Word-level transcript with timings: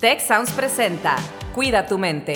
Tech 0.00 0.20
Sounds 0.20 0.52
presenta 0.52 1.16
Cuida 1.56 1.84
tu 1.84 1.98
mente. 1.98 2.34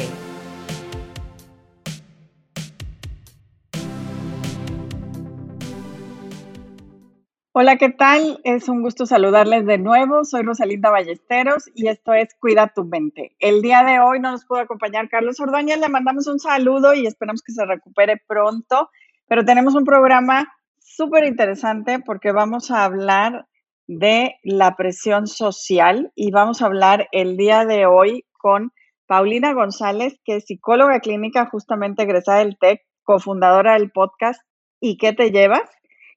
Hola, 7.52 7.76
¿qué 7.76 7.90
tal? 7.90 8.40
Es 8.42 8.68
un 8.68 8.82
gusto 8.82 9.06
saludarles 9.06 9.64
de 9.64 9.78
nuevo. 9.78 10.24
Soy 10.24 10.42
Rosalinda 10.42 10.90
Ballesteros 10.90 11.70
y 11.76 11.86
esto 11.86 12.14
es 12.14 12.34
Cuida 12.34 12.66
tu 12.74 12.84
mente. 12.84 13.36
El 13.38 13.62
día 13.62 13.84
de 13.84 14.00
hoy 14.00 14.18
no 14.18 14.32
nos 14.32 14.44
pudo 14.44 14.58
acompañar 14.58 15.08
Carlos 15.08 15.38
Ordóñez. 15.38 15.78
Le 15.78 15.88
mandamos 15.88 16.26
un 16.26 16.40
saludo 16.40 16.94
y 16.94 17.06
esperamos 17.06 17.42
que 17.42 17.52
se 17.52 17.64
recupere 17.64 18.20
pronto. 18.26 18.90
Pero 19.28 19.44
tenemos 19.44 19.76
un 19.76 19.84
programa 19.84 20.52
súper 20.80 21.26
interesante 21.26 22.00
porque 22.00 22.32
vamos 22.32 22.72
a 22.72 22.82
hablar 22.82 23.46
de 23.86 24.36
la 24.42 24.76
presión 24.76 25.26
social 25.26 26.12
y 26.14 26.30
vamos 26.30 26.62
a 26.62 26.66
hablar 26.66 27.08
el 27.12 27.36
día 27.36 27.64
de 27.64 27.86
hoy 27.86 28.24
con 28.32 28.72
Paulina 29.06 29.52
González, 29.52 30.18
que 30.24 30.36
es 30.36 30.44
psicóloga 30.46 31.00
clínica 31.00 31.46
justamente 31.46 32.02
egresada 32.02 32.38
del 32.38 32.56
TEC, 32.58 32.80
cofundadora 33.02 33.74
del 33.74 33.90
podcast 33.90 34.40
¿Y 34.84 34.96
qué 34.96 35.12
te 35.12 35.30
llevas? 35.30 35.62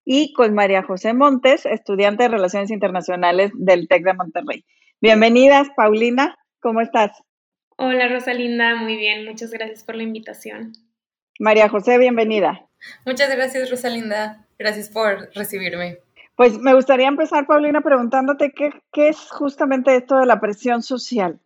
Y 0.06 0.34
con 0.34 0.56
María 0.56 0.82
José 0.82 1.14
Montes, 1.14 1.68
estudiante 1.68 2.24
de 2.24 2.30
Relaciones 2.30 2.72
Internacionales 2.72 3.52
del 3.54 3.88
TEC 3.88 4.04
de 4.04 4.14
Monterrey. 4.16 4.66
Bienvenidas, 5.02 5.68
Paulina, 5.76 6.36
¿cómo 6.60 6.82
estás? 6.82 7.12
Hola, 7.78 8.08
Rosalinda, 8.08 8.76
muy 8.76 8.98
bien, 8.98 9.24
muchas 9.24 9.52
gracias 9.52 9.84
por 9.84 9.96
la 9.96 10.02
invitación. 10.02 10.72
María 11.40 11.70
José, 11.70 12.00
bienvenida. 12.00 12.68
Muchas 13.06 13.30
gracias, 13.30 13.70
Rosalinda. 13.70 14.48
Gracias 14.58 14.90
por 14.90 15.30
recibirme. 15.36 16.00
Pues 16.36 16.60
me 16.60 16.74
gustaría 16.74 17.08
empezar, 17.08 17.48
Paulina, 17.48 17.82
preguntándote 17.82 18.52
qué, 18.52 18.72
es 19.08 19.18
justamente 19.32 19.96
esto 19.96 20.18
de 20.18 20.26
la 20.26 20.40
presión 20.40 20.84
social. 20.84 21.40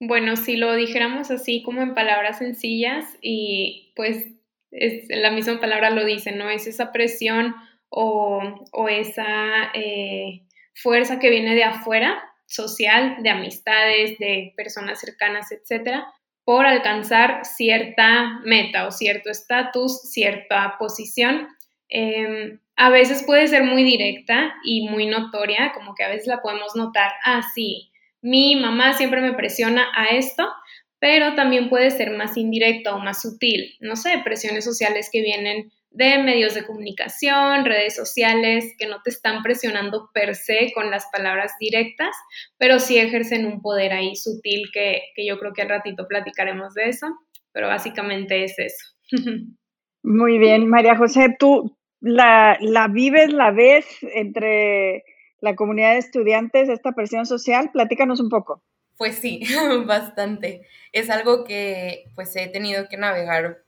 Bueno, 0.00 0.36
si 0.36 0.56
lo 0.56 0.74
dijéramos 0.74 1.30
así 1.30 1.62
como 1.62 1.80
en 1.82 1.94
palabras 1.94 2.38
sencillas 2.38 3.06
y 3.22 3.92
pues 3.94 4.26
es, 4.72 5.04
la 5.08 5.30
misma 5.30 5.60
palabra 5.60 5.90
lo 5.90 6.04
dice, 6.04 6.32
¿no? 6.32 6.50
Es 6.50 6.66
esa 6.66 6.90
presión 6.90 7.54
o, 7.88 8.42
esa 8.88 9.70
eh, 9.72 10.42
fuerza 10.74 11.20
que 11.20 11.30
viene 11.30 11.54
de 11.54 11.62
afuera, 11.62 12.20
social, 12.46 13.22
de 13.22 13.30
amistades, 13.30 14.18
de 14.18 14.52
personas 14.56 15.00
cercanas, 15.00 15.52
etcétera, 15.52 16.12
por 16.44 16.66
alcanzar 16.66 17.44
cierta 17.44 18.40
meta 18.44 18.88
o 18.88 18.90
cierto 18.90 19.30
estatus, 19.30 20.02
cierta 20.10 20.76
posición. 20.76 21.48
Em, 21.88 22.58
a 22.76 22.90
veces 22.90 23.22
puede 23.24 23.46
ser 23.46 23.62
muy 23.64 23.84
directa 23.84 24.54
y 24.64 24.88
muy 24.88 25.06
notoria, 25.06 25.72
como 25.74 25.94
que 25.94 26.04
a 26.04 26.08
veces 26.08 26.26
la 26.26 26.42
podemos 26.42 26.74
notar. 26.74 27.12
Ah, 27.24 27.42
mi 28.20 28.56
mamá 28.56 28.94
siempre 28.94 29.20
me 29.20 29.34
presiona 29.34 29.86
a 29.94 30.06
esto, 30.06 30.48
pero 30.98 31.34
también 31.34 31.68
puede 31.68 31.90
ser 31.90 32.10
más 32.10 32.36
indirecta 32.36 32.94
o 32.94 32.98
más 32.98 33.20
sutil. 33.20 33.74
No 33.80 33.96
sé, 33.96 34.20
presiones 34.24 34.64
sociales 34.64 35.08
que 35.12 35.20
vienen 35.20 35.70
de 35.90 36.18
medios 36.18 36.54
de 36.54 36.66
comunicación, 36.66 37.64
redes 37.64 37.94
sociales, 37.94 38.74
que 38.78 38.86
no 38.86 39.00
te 39.02 39.10
están 39.10 39.42
presionando 39.42 40.10
per 40.12 40.34
se 40.34 40.72
con 40.74 40.90
las 40.90 41.06
palabras 41.12 41.52
directas, 41.60 42.16
pero 42.58 42.80
sí 42.80 42.98
ejercen 42.98 43.46
un 43.46 43.62
poder 43.62 43.92
ahí 43.92 44.16
sutil 44.16 44.70
que, 44.72 45.02
que 45.14 45.24
yo 45.24 45.38
creo 45.38 45.52
que 45.52 45.62
al 45.62 45.68
ratito 45.68 46.08
platicaremos 46.08 46.74
de 46.74 46.88
eso, 46.88 47.06
pero 47.52 47.68
básicamente 47.68 48.42
es 48.42 48.58
eso. 48.58 48.84
Muy 50.02 50.38
bien, 50.38 50.68
María 50.68 50.96
José, 50.96 51.36
tú, 51.38 51.78
la, 52.04 52.58
la 52.60 52.88
vives, 52.88 53.32
la 53.32 53.50
ves 53.50 53.86
entre 54.02 55.04
la 55.40 55.56
comunidad 55.56 55.92
de 55.92 55.98
estudiantes, 55.98 56.68
esta 56.68 56.92
presión 56.92 57.24
social? 57.24 57.70
Platícanos 57.72 58.20
un 58.20 58.28
poco. 58.28 58.62
Pues 58.98 59.16
sí, 59.16 59.42
bastante. 59.86 60.66
Es 60.92 61.08
algo 61.08 61.44
que 61.44 62.04
pues 62.14 62.36
he 62.36 62.48
tenido 62.48 62.88
que 62.88 62.98
navegar 62.98 63.64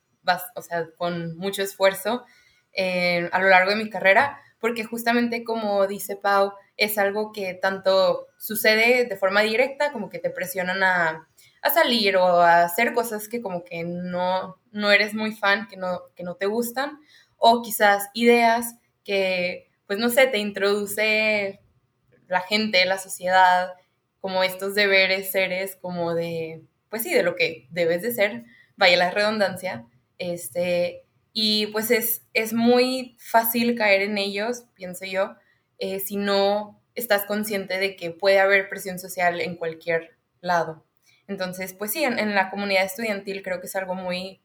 o 0.55 0.63
sea, 0.63 0.87
con 0.99 1.37
mucho 1.37 1.63
esfuerzo 1.63 2.25
eh, 2.73 3.29
a 3.33 3.41
lo 3.41 3.49
largo 3.49 3.71
de 3.71 3.77
mi 3.77 3.89
carrera, 3.89 4.39
porque 4.61 4.85
justamente 4.85 5.45
como 5.45 5.87
dice 5.87 6.17
Pau, 6.17 6.53
es 6.77 6.99
algo 6.99 7.33
que 7.33 7.55
tanto 7.55 8.27
sucede 8.37 9.07
de 9.07 9.17
forma 9.17 9.43
directa 9.43 9.93
como 9.93 10.11
que 10.11 10.19
te 10.19 10.31
presionan 10.31 10.83
a, 10.83 11.29
a 11.63 11.71
salir 11.71 12.17
o 12.17 12.41
a 12.41 12.65
hacer 12.65 12.93
cosas 12.93 13.29
que 13.29 13.41
como 13.41 13.65
que 13.65 13.85
no, 13.85 14.61
no 14.73 14.91
eres 14.91 15.15
muy 15.15 15.33
fan, 15.33 15.69
que 15.69 15.77
no, 15.77 16.03
que 16.15 16.23
no 16.23 16.35
te 16.35 16.47
gustan, 16.47 16.99
o 17.37 17.63
quizás 17.63 18.09
ideas 18.15 18.77
que, 19.05 19.71
pues 19.87 19.99
no 19.99 20.09
sé, 20.09 20.27
te 20.27 20.39
introduce 20.39 21.61
la 22.29 22.41
gente, 22.41 22.85
la 22.85 22.99
sociedad, 22.99 23.75
como 24.21 24.43
estos 24.43 24.75
deberes, 24.75 25.31
seres, 25.31 25.77
como 25.77 26.15
de, 26.15 26.63
pues 26.91 27.03
sí, 27.03 27.15
de 27.15 27.23
lo 27.23 27.37
que 27.37 27.69
debes 27.71 28.03
de 28.03 28.13
ser, 28.13 28.45
vaya 28.77 28.97
la 28.97 29.11
redundancia, 29.11 29.87
este, 30.19 31.05
y 31.33 31.69
pues 31.69 31.91
es, 31.91 32.27
es 32.33 32.53
muy 32.53 33.17
fácil 33.21 33.77
caer 33.77 34.03
en 34.03 34.19
ellos, 34.19 34.65
pienso 34.75 35.05
yo, 35.05 35.37
eh, 35.79 36.01
si 36.01 36.17
no 36.17 36.83
estás 36.95 37.25
consciente 37.27 37.79
de 37.79 37.95
que 37.95 38.11
puede 38.11 38.41
haber 38.41 38.69
presión 38.69 38.99
social 38.99 39.41
en 39.41 39.57
cualquier 39.57 40.17
lado. 40.41 40.85
Entonces, 41.29 41.75
pues 41.75 41.93
sí, 41.93 42.05
en 42.05 42.35
la 42.35 42.51
comunidad 42.51 42.85
estudiantil 42.85 43.43
creo 43.43 43.61
que 43.61 43.67
es 43.67 43.77
algo 43.77 43.95
muy 43.95 44.41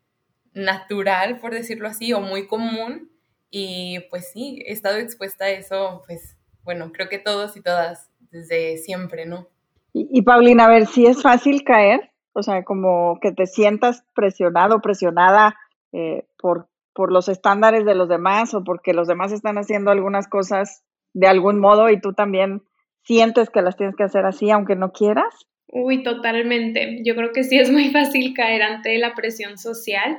natural, 0.54 1.40
por 1.40 1.54
decirlo 1.54 1.88
así, 1.88 2.14
o 2.14 2.22
muy 2.22 2.48
común. 2.48 3.12
Y 3.50 4.00
pues 4.10 4.32
sí, 4.32 4.64
he 4.66 4.72
estado 4.72 4.98
expuesta 4.98 5.46
a 5.46 5.50
eso, 5.50 6.04
pues 6.08 6.38
bueno, 6.64 6.92
creo 6.92 7.10
que 7.10 7.20
todos 7.20 7.58
y 7.58 7.62
todas 7.62 8.10
desde 8.32 8.78
siempre, 8.78 9.26
¿no? 9.26 9.48
Y, 9.94 10.22
Paulina, 10.22 10.66
a 10.66 10.70
ver, 10.70 10.88
si 10.88 11.06
es 11.06 11.22
fácil 11.22 11.66
caer, 11.66 12.12
o 12.32 12.44
sea, 12.44 12.64
como 12.64 13.20
que 13.22 13.34
te 13.34 13.46
sientas 13.46 14.06
presionado, 14.16 14.80
presionada 14.80 15.58
eh, 15.92 16.26
por, 16.40 16.70
por 16.94 17.12
los 17.12 17.28
estándares 17.28 17.84
de 17.84 17.94
los 17.94 18.08
demás 18.08 18.54
o 18.54 18.64
porque 18.64 18.94
los 18.94 19.10
demás 19.10 19.34
están 19.34 19.58
haciendo 19.58 19.92
algunas 19.92 20.30
cosas 20.30 20.86
de 21.14 21.28
algún 21.28 21.60
modo 21.60 21.90
y 21.90 22.00
tú 22.00 22.14
también 22.14 22.64
sientes 23.04 23.50
que 23.50 23.62
las 23.62 23.76
tienes 23.76 23.98
que 23.98 24.04
hacer 24.04 24.26
así 24.26 24.50
aunque 24.50 24.78
no 24.78 24.94
quieras. 24.94 25.46
Uy, 25.68 26.04
totalmente. 26.04 27.02
Yo 27.04 27.14
creo 27.16 27.34
que 27.34 27.44
sí 27.44 27.58
es 27.58 27.70
muy 27.70 27.90
fácil 27.92 28.34
caer 28.34 28.62
ante 28.62 28.98
la 28.98 29.14
presión 29.14 29.58
social 29.58 30.18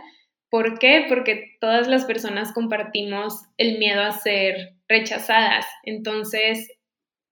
¿Por 0.52 0.78
qué? 0.78 1.06
Porque 1.08 1.56
todas 1.62 1.88
las 1.88 2.04
personas 2.04 2.52
compartimos 2.52 3.40
el 3.56 3.78
miedo 3.78 4.02
a 4.02 4.12
ser 4.12 4.74
rechazadas. 4.86 5.64
Entonces, 5.82 6.70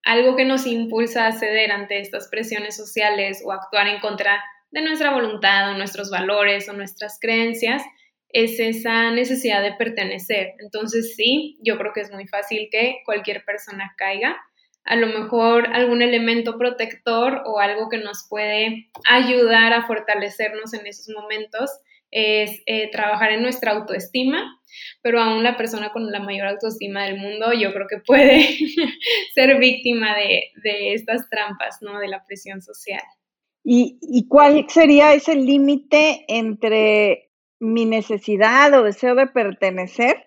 algo 0.03 0.37
que 0.37 0.47
nos 0.47 0.67
impulsa 0.67 1.27
a 1.27 1.33
ceder 1.33 1.71
ante 1.71 2.01
estas 2.01 2.29
presiones 2.31 2.79
sociales 2.79 3.43
o 3.45 3.53
actuar 3.53 3.89
en 3.89 4.01
contra 4.01 4.43
de 4.71 4.81
nuestra 4.81 5.13
voluntad 5.13 5.71
o 5.71 5.77
nuestros 5.77 6.11
valores 6.11 6.67
o 6.71 6.73
nuestras 6.73 7.19
creencias 7.21 7.83
es 8.31 8.59
esa 8.59 9.11
necesidad 9.11 9.61
de 9.61 9.75
pertenecer. 9.75 10.55
Entonces, 10.59 11.15
sí, 11.15 11.59
yo 11.61 11.77
creo 11.77 11.93
que 11.93 12.01
es 12.01 12.11
muy 12.11 12.27
fácil 12.27 12.69
que 12.73 13.03
cualquier 13.05 13.45
persona 13.45 13.93
caiga. 13.99 14.41
A 14.83 14.97
lo 14.97 15.09
mejor 15.09 15.67
algún 15.75 16.01
elemento 16.01 16.57
protector 16.57 17.43
o 17.45 17.61
algo 17.61 17.91
que 17.91 17.99
nos 17.99 18.27
puede 18.31 18.89
ayudar 19.07 19.75
a 19.75 19.87
fortalecernos 19.87 20.73
en 20.73 20.87
esos 20.87 21.15
momentos 21.15 21.71
es 22.11 22.63
eh, 22.67 22.91
trabajar 22.91 23.33
en 23.33 23.43
nuestra 23.43 23.73
autoestima, 23.73 24.61
pero 25.03 25.21
aún 25.21 25.43
la 25.43 25.57
persona 25.57 25.91
con 25.93 26.11
la 26.11 26.21
mayor 26.21 26.49
autoestima 26.49 27.05
del 27.05 27.19
mundo 27.19 27.53
yo 27.53 27.73
creo 27.73 27.87
que 27.89 27.99
puede 27.99 28.41
ser 29.35 29.59
víctima 29.59 30.15
de, 30.17 30.95
estas 30.95 31.29
trampas, 31.31 31.79
¿no? 31.81 31.99
De 31.99 32.09
la 32.09 32.25
presión 32.27 32.63
social. 32.63 33.03
¿Y, 33.63 33.99
¿Y 34.01 34.27
cuál 34.27 34.67
sería 34.69 35.13
ese 35.13 35.37
límite 35.37 36.25
entre 36.29 37.31
mi 37.61 37.85
necesidad 37.85 38.73
o 38.75 38.83
deseo 38.83 39.15
de 39.15 39.27
pertenecer 39.27 40.27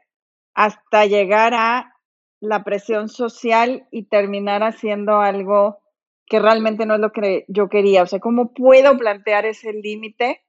hasta 0.53 1.05
llegar 1.05 1.53
a 1.55 1.95
la 2.39 2.63
presión 2.63 3.09
social 3.09 3.87
y 3.91 4.03
terminar 4.03 4.63
haciendo 4.63 5.19
algo 5.19 5.79
que 6.27 6.39
realmente 6.39 6.85
no 6.85 6.95
es 6.95 6.99
lo 6.99 7.11
que 7.11 7.45
yo 7.47 7.69
quería? 7.69 8.03
O 8.03 8.05
sea, 8.05 8.19
¿cómo 8.19 8.53
puedo 8.53 8.97
plantear 8.97 9.45
ese 9.45 9.73
límite 9.73 10.42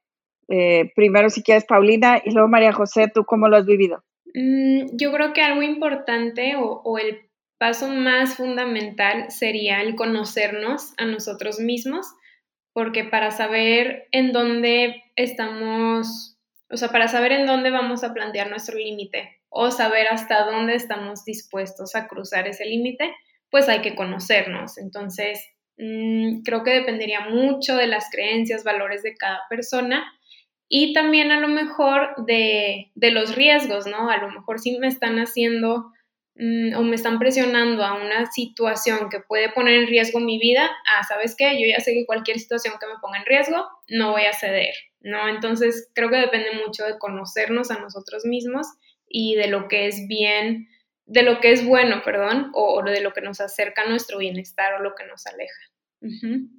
eh, 0.47 0.91
primero, 0.95 1.29
si 1.29 1.41
quieres, 1.41 1.65
Paulina, 1.65 2.21
y 2.23 2.31
luego 2.31 2.47
María 2.47 2.73
José, 2.73 3.11
¿tú 3.13 3.25
cómo 3.25 3.47
lo 3.47 3.57
has 3.57 3.65
vivido? 3.65 4.03
Mm, 4.33 4.97
yo 4.97 5.11
creo 5.11 5.33
que 5.33 5.41
algo 5.41 5.61
importante 5.63 6.55
o, 6.57 6.97
el 6.97 7.29
paso 7.57 7.87
más 7.87 8.35
fundamental 8.35 9.31
sería 9.31 9.81
el 9.81 9.95
conocernos 9.95 10.93
a 10.97 11.05
nosotros 11.05 11.59
mismos, 11.59 12.05
porque 12.73 13.05
para 13.05 13.31
saber 13.31 14.07
en 14.11 14.33
dónde 14.33 15.03
estamos, 15.15 16.37
o 16.69 16.77
sea, 16.77 16.89
para 16.89 17.07
saber 17.07 17.31
en 17.31 17.45
dónde 17.45 17.71
vamos 17.71 18.03
a 18.03 18.13
plantear 18.13 18.49
nuestro 18.49 18.77
límite 18.77 19.39
o 19.49 19.71
saber 19.71 20.07
hasta 20.09 20.43
dónde 20.43 20.75
estamos 20.75 21.23
dispuestos 21.23 21.95
a 21.95 22.07
cruzar 22.07 22.45
ese 22.47 22.65
límite, 22.65 23.15
pues 23.49 23.69
hay 23.69 23.81
que 23.81 23.95
conocernos. 23.95 24.77
Entonces, 24.77 25.41
mm, 25.77 26.41
creo 26.43 26.63
que 26.63 26.71
dependería 26.71 27.21
mucho 27.29 27.77
de 27.77 27.87
las 27.87 28.09
creencias, 28.11 28.65
valores 28.65 29.01
de 29.01 29.15
cada 29.15 29.39
persona 29.49 30.03
y 30.67 30.93
también 30.93 31.31
a 31.31 31.39
lo 31.39 31.47
mejor 31.47 32.25
de, 32.25 32.91
los 32.95 33.35
riesgos, 33.35 33.85
¿no? 33.85 34.09
A 34.09 34.17
lo 34.17 34.29
mejor 34.29 34.59
si 34.59 34.77
me 34.79 34.87
están 34.87 35.17
haciendo 35.17 35.91
mm, 36.35 36.75
o 36.75 36.81
me 36.81 36.95
están 36.95 37.19
presionando 37.19 37.83
a 37.83 37.93
una 37.93 38.25
situación 38.31 39.09
que 39.09 39.19
puede 39.19 39.49
poner 39.49 39.75
en 39.75 39.87
riesgo 39.87 40.19
mi 40.19 40.39
vida, 40.39 40.69
ah, 40.87 41.03
¿sabes 41.03 41.35
qué? 41.37 41.53
Yo 41.53 41.67
ya 41.67 41.79
sé 41.79 41.93
que 41.93 42.05
cualquier 42.05 42.39
situación 42.39 42.75
que 42.79 42.87
me 42.87 42.99
ponga 42.99 43.19
en 43.19 43.25
riesgo, 43.25 43.67
no 43.89 44.11
voy 44.11 44.25
a 44.25 44.33
ceder, 44.33 44.73
¿no? 45.01 45.27
Entonces, 45.27 45.91
creo 45.93 46.09
que 46.09 46.17
depende 46.17 46.49
mucho 46.65 46.83
de 46.83 46.97
conocernos 46.97 47.69
a 47.69 47.79
nosotros 47.79 48.25
mismos 48.25 48.67
y 49.07 49.35
de 49.35 49.47
lo 49.47 49.67
que 49.67 49.87
es 49.87 50.07
bien, 50.07 50.67
de 51.05 51.21
lo 51.21 51.39
que 51.39 51.51
es 51.51 51.63
bueno, 51.63 52.01
perdón, 52.03 52.49
o, 52.53 52.81
de 52.83 53.01
lo 53.01 53.13
que 53.13 53.21
nos 53.21 53.39
acerca 53.39 53.83
a 53.83 53.89
nuestro 53.89 54.17
bienestar 54.17 54.73
o 54.73 54.83
lo 54.83 54.95
que 54.95 55.05
nos 55.05 55.27
aleja. 55.27 56.49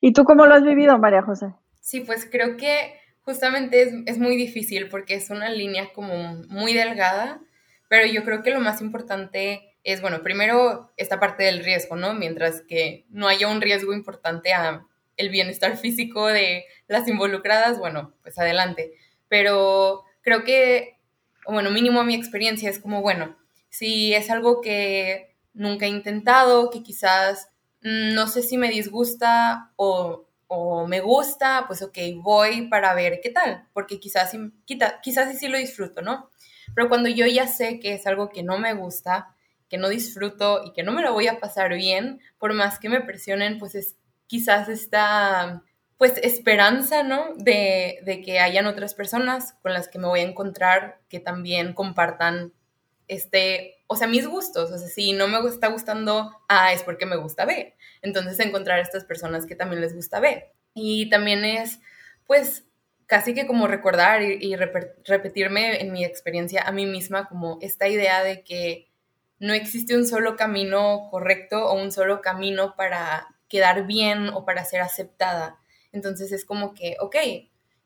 ¿Y 0.00 0.12
tú 0.12 0.24
cómo 0.24 0.46
lo 0.46 0.54
has 0.54 0.64
vivido, 0.64 0.96
María 0.98 1.22
José? 1.22 1.46
Sí, 1.80 2.00
pues 2.00 2.28
creo 2.30 2.56
que 2.56 2.94
justamente 3.26 3.82
es, 3.82 3.92
es, 4.06 4.18
muy 4.18 4.36
difícil 4.36 4.88
porque 4.88 5.14
es 5.14 5.28
una 5.28 5.50
línea 5.50 5.92
como 5.92 6.36
muy 6.48 6.72
delgada, 6.72 7.42
pero 7.88 8.06
yo 8.06 8.24
creo 8.24 8.42
que 8.42 8.52
lo 8.52 8.60
más 8.60 8.80
importante 8.80 9.76
es, 9.82 10.00
bueno, 10.00 10.22
primero 10.22 10.92
esta 10.96 11.20
parte 11.20 11.42
del 11.42 11.64
riesgo, 11.64 11.96
¿no? 11.96 12.14
Mientras 12.14 12.62
que 12.62 13.04
no 13.10 13.28
haya 13.28 13.48
un 13.48 13.60
riesgo 13.60 13.92
importante 13.92 14.52
a 14.52 14.86
el 15.16 15.28
bienestar 15.28 15.76
físico 15.78 16.26
de 16.26 16.64
las 16.86 17.06
involucradas, 17.08 17.78
bueno, 17.78 18.14
pues 18.22 18.38
adelante. 18.38 18.92
Pero 19.28 20.04
creo 20.22 20.44
que, 20.44 20.98
bueno, 21.46 21.70
mínimo 21.70 22.00
a 22.00 22.04
mi 22.04 22.14
experiencia 22.14 22.70
es 22.70 22.78
como, 22.78 23.02
bueno, 23.02 23.36
si 23.68 24.14
es 24.14 24.30
algo 24.30 24.60
que 24.60 25.36
nunca 25.52 25.86
he 25.86 25.88
intentado, 25.88 26.70
que 26.70 26.84
quizás 26.84 27.48
mm, 27.82 28.14
no 28.14 28.28
sé 28.28 28.42
si 28.42 28.56
me 28.56 28.70
disgusta 28.70 29.72
o 29.76 30.25
o 30.48 30.86
me 30.86 31.00
gusta, 31.00 31.64
pues 31.66 31.82
ok, 31.82 31.98
voy 32.16 32.68
para 32.68 32.94
ver 32.94 33.20
qué 33.22 33.30
tal, 33.30 33.66
porque 33.72 33.98
quizás, 34.00 34.32
quizás 34.64 35.30
sí, 35.30 35.38
sí 35.38 35.48
lo 35.48 35.58
disfruto, 35.58 36.02
¿no? 36.02 36.30
Pero 36.74 36.88
cuando 36.88 37.08
yo 37.08 37.26
ya 37.26 37.46
sé 37.46 37.80
que 37.80 37.94
es 37.94 38.06
algo 38.06 38.28
que 38.28 38.42
no 38.42 38.58
me 38.58 38.74
gusta, 38.74 39.34
que 39.68 39.78
no 39.78 39.88
disfruto 39.88 40.62
y 40.64 40.72
que 40.72 40.82
no 40.82 40.92
me 40.92 41.02
lo 41.02 41.12
voy 41.12 41.26
a 41.26 41.40
pasar 41.40 41.74
bien, 41.74 42.20
por 42.38 42.54
más 42.54 42.78
que 42.78 42.88
me 42.88 43.00
presionen, 43.00 43.58
pues 43.58 43.74
es 43.74 43.96
quizás 44.26 44.68
esta, 44.68 45.62
pues 45.98 46.18
esperanza, 46.22 47.02
¿no? 47.02 47.34
De, 47.36 48.00
de 48.04 48.20
que 48.22 48.38
hayan 48.38 48.66
otras 48.66 48.94
personas 48.94 49.54
con 49.62 49.72
las 49.72 49.88
que 49.88 49.98
me 49.98 50.06
voy 50.08 50.20
a 50.20 50.24
encontrar 50.24 51.00
que 51.08 51.20
también 51.20 51.72
compartan 51.72 52.52
este, 53.08 53.75
o 53.86 53.96
sea, 53.96 54.08
mis 54.08 54.26
gustos, 54.26 54.70
o 54.70 54.78
sea, 54.78 54.88
si 54.88 55.12
no 55.12 55.28
me 55.28 55.38
está 55.48 55.68
gustando 55.68 56.32
A 56.48 56.72
es 56.72 56.82
porque 56.82 57.06
me 57.06 57.16
gusta 57.16 57.44
B. 57.44 57.74
Entonces 58.02 58.38
encontrar 58.40 58.78
a 58.78 58.82
estas 58.82 59.04
personas 59.04 59.46
que 59.46 59.54
también 59.54 59.80
les 59.80 59.94
gusta 59.94 60.20
B. 60.20 60.50
Y 60.74 61.08
también 61.08 61.44
es, 61.44 61.80
pues, 62.26 62.66
casi 63.06 63.34
que 63.34 63.46
como 63.46 63.68
recordar 63.68 64.22
y, 64.22 64.56
repetirme 64.56 65.80
en 65.80 65.92
mi 65.92 66.04
experiencia 66.04 66.62
a 66.62 66.72
mí 66.72 66.86
misma 66.86 67.28
como 67.28 67.58
esta 67.60 67.88
idea 67.88 68.22
de 68.22 68.42
que 68.42 68.88
no 69.38 69.54
existe 69.54 69.96
un 69.96 70.06
solo 70.06 70.36
camino 70.36 71.08
correcto 71.10 71.66
o 71.66 71.74
un 71.74 71.92
solo 71.92 72.20
camino 72.20 72.74
para 72.76 73.28
quedar 73.48 73.86
bien 73.86 74.28
o 74.30 74.44
para 74.44 74.64
ser 74.64 74.80
aceptada. 74.80 75.58
Entonces 75.92 76.32
es 76.32 76.44
como 76.44 76.74
que, 76.74 76.96
ok, 77.00 77.16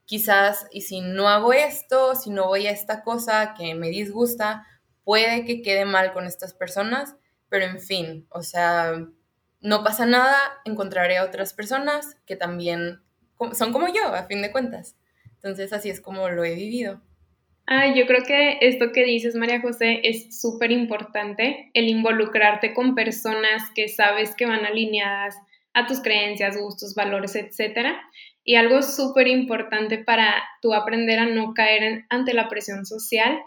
quizás, 0.07 0.67
y 0.73 0.83
si 0.83 1.01
no 1.03 1.29
hago 1.29 1.53
esto, 1.53 2.15
si 2.15 2.31
no 2.31 2.47
voy 2.47 2.67
a 2.67 2.71
esta 2.71 3.03
cosa 3.03 3.55
que 3.57 3.75
me 3.75 3.89
disgusta, 3.89 4.67
puede 5.05 5.45
que 5.45 5.63
quede 5.63 5.85
mal 5.85 6.13
con 6.13 6.27
estas 6.27 6.55
personas, 6.55 7.17
pero 7.49 7.65
en 7.65 7.81
fin, 7.81 8.27
o 8.31 8.43
sea, 8.43 8.95
no 9.61 9.85
pasa 9.85 10.07
nada, 10.07 10.37
encontraré 10.65 11.19
a 11.19 11.25
otras 11.25 11.53
personas 11.53 12.17
que 12.27 12.37
también 12.37 13.01
son 13.53 13.73
como 13.73 13.89
yo, 13.89 14.15
a 14.15 14.25
fin 14.25 14.43
de 14.43 14.53
cuentas. 14.53 14.97
Entonces 15.35 15.73
así 15.73 15.91
es 15.91 16.01
como 16.01 16.29
lo 16.29 16.45
he 16.45 16.55
vivido. 16.55 17.01
Ah, 17.67 17.95
yo 17.95 18.07
creo 18.07 18.25
que 18.25 18.59
esto 18.63 18.91
que 18.93 19.05
dices, 19.05 19.37
María 19.37 19.61
José, 19.61 20.01
es 20.03 20.41
súper 20.41 20.73
importante, 20.73 21.71
el 21.73 21.89
involucrarte 21.89 22.75
con 22.75 22.95
personas 22.95 23.71
que 23.75 23.89
sabes 23.89 24.35
que 24.35 24.47
van 24.47 24.67
alineadas 24.67 25.37
a 25.73 25.87
tus 25.87 26.01
creencias, 26.01 26.57
gustos, 26.57 26.95
valores, 26.95 27.37
etc. 27.37 27.95
Y 28.43 28.57
algo 28.57 28.83
súper 28.83 29.29
importante 29.29 29.99
para 29.99 30.35
tú 30.61 30.75
aprender 30.75 31.21
a 31.21 31.27
no 31.27 31.55
caer 31.55 32.07
ante 32.09 32.35
la 32.35 32.49
presión 32.49 32.85
social 32.85 33.39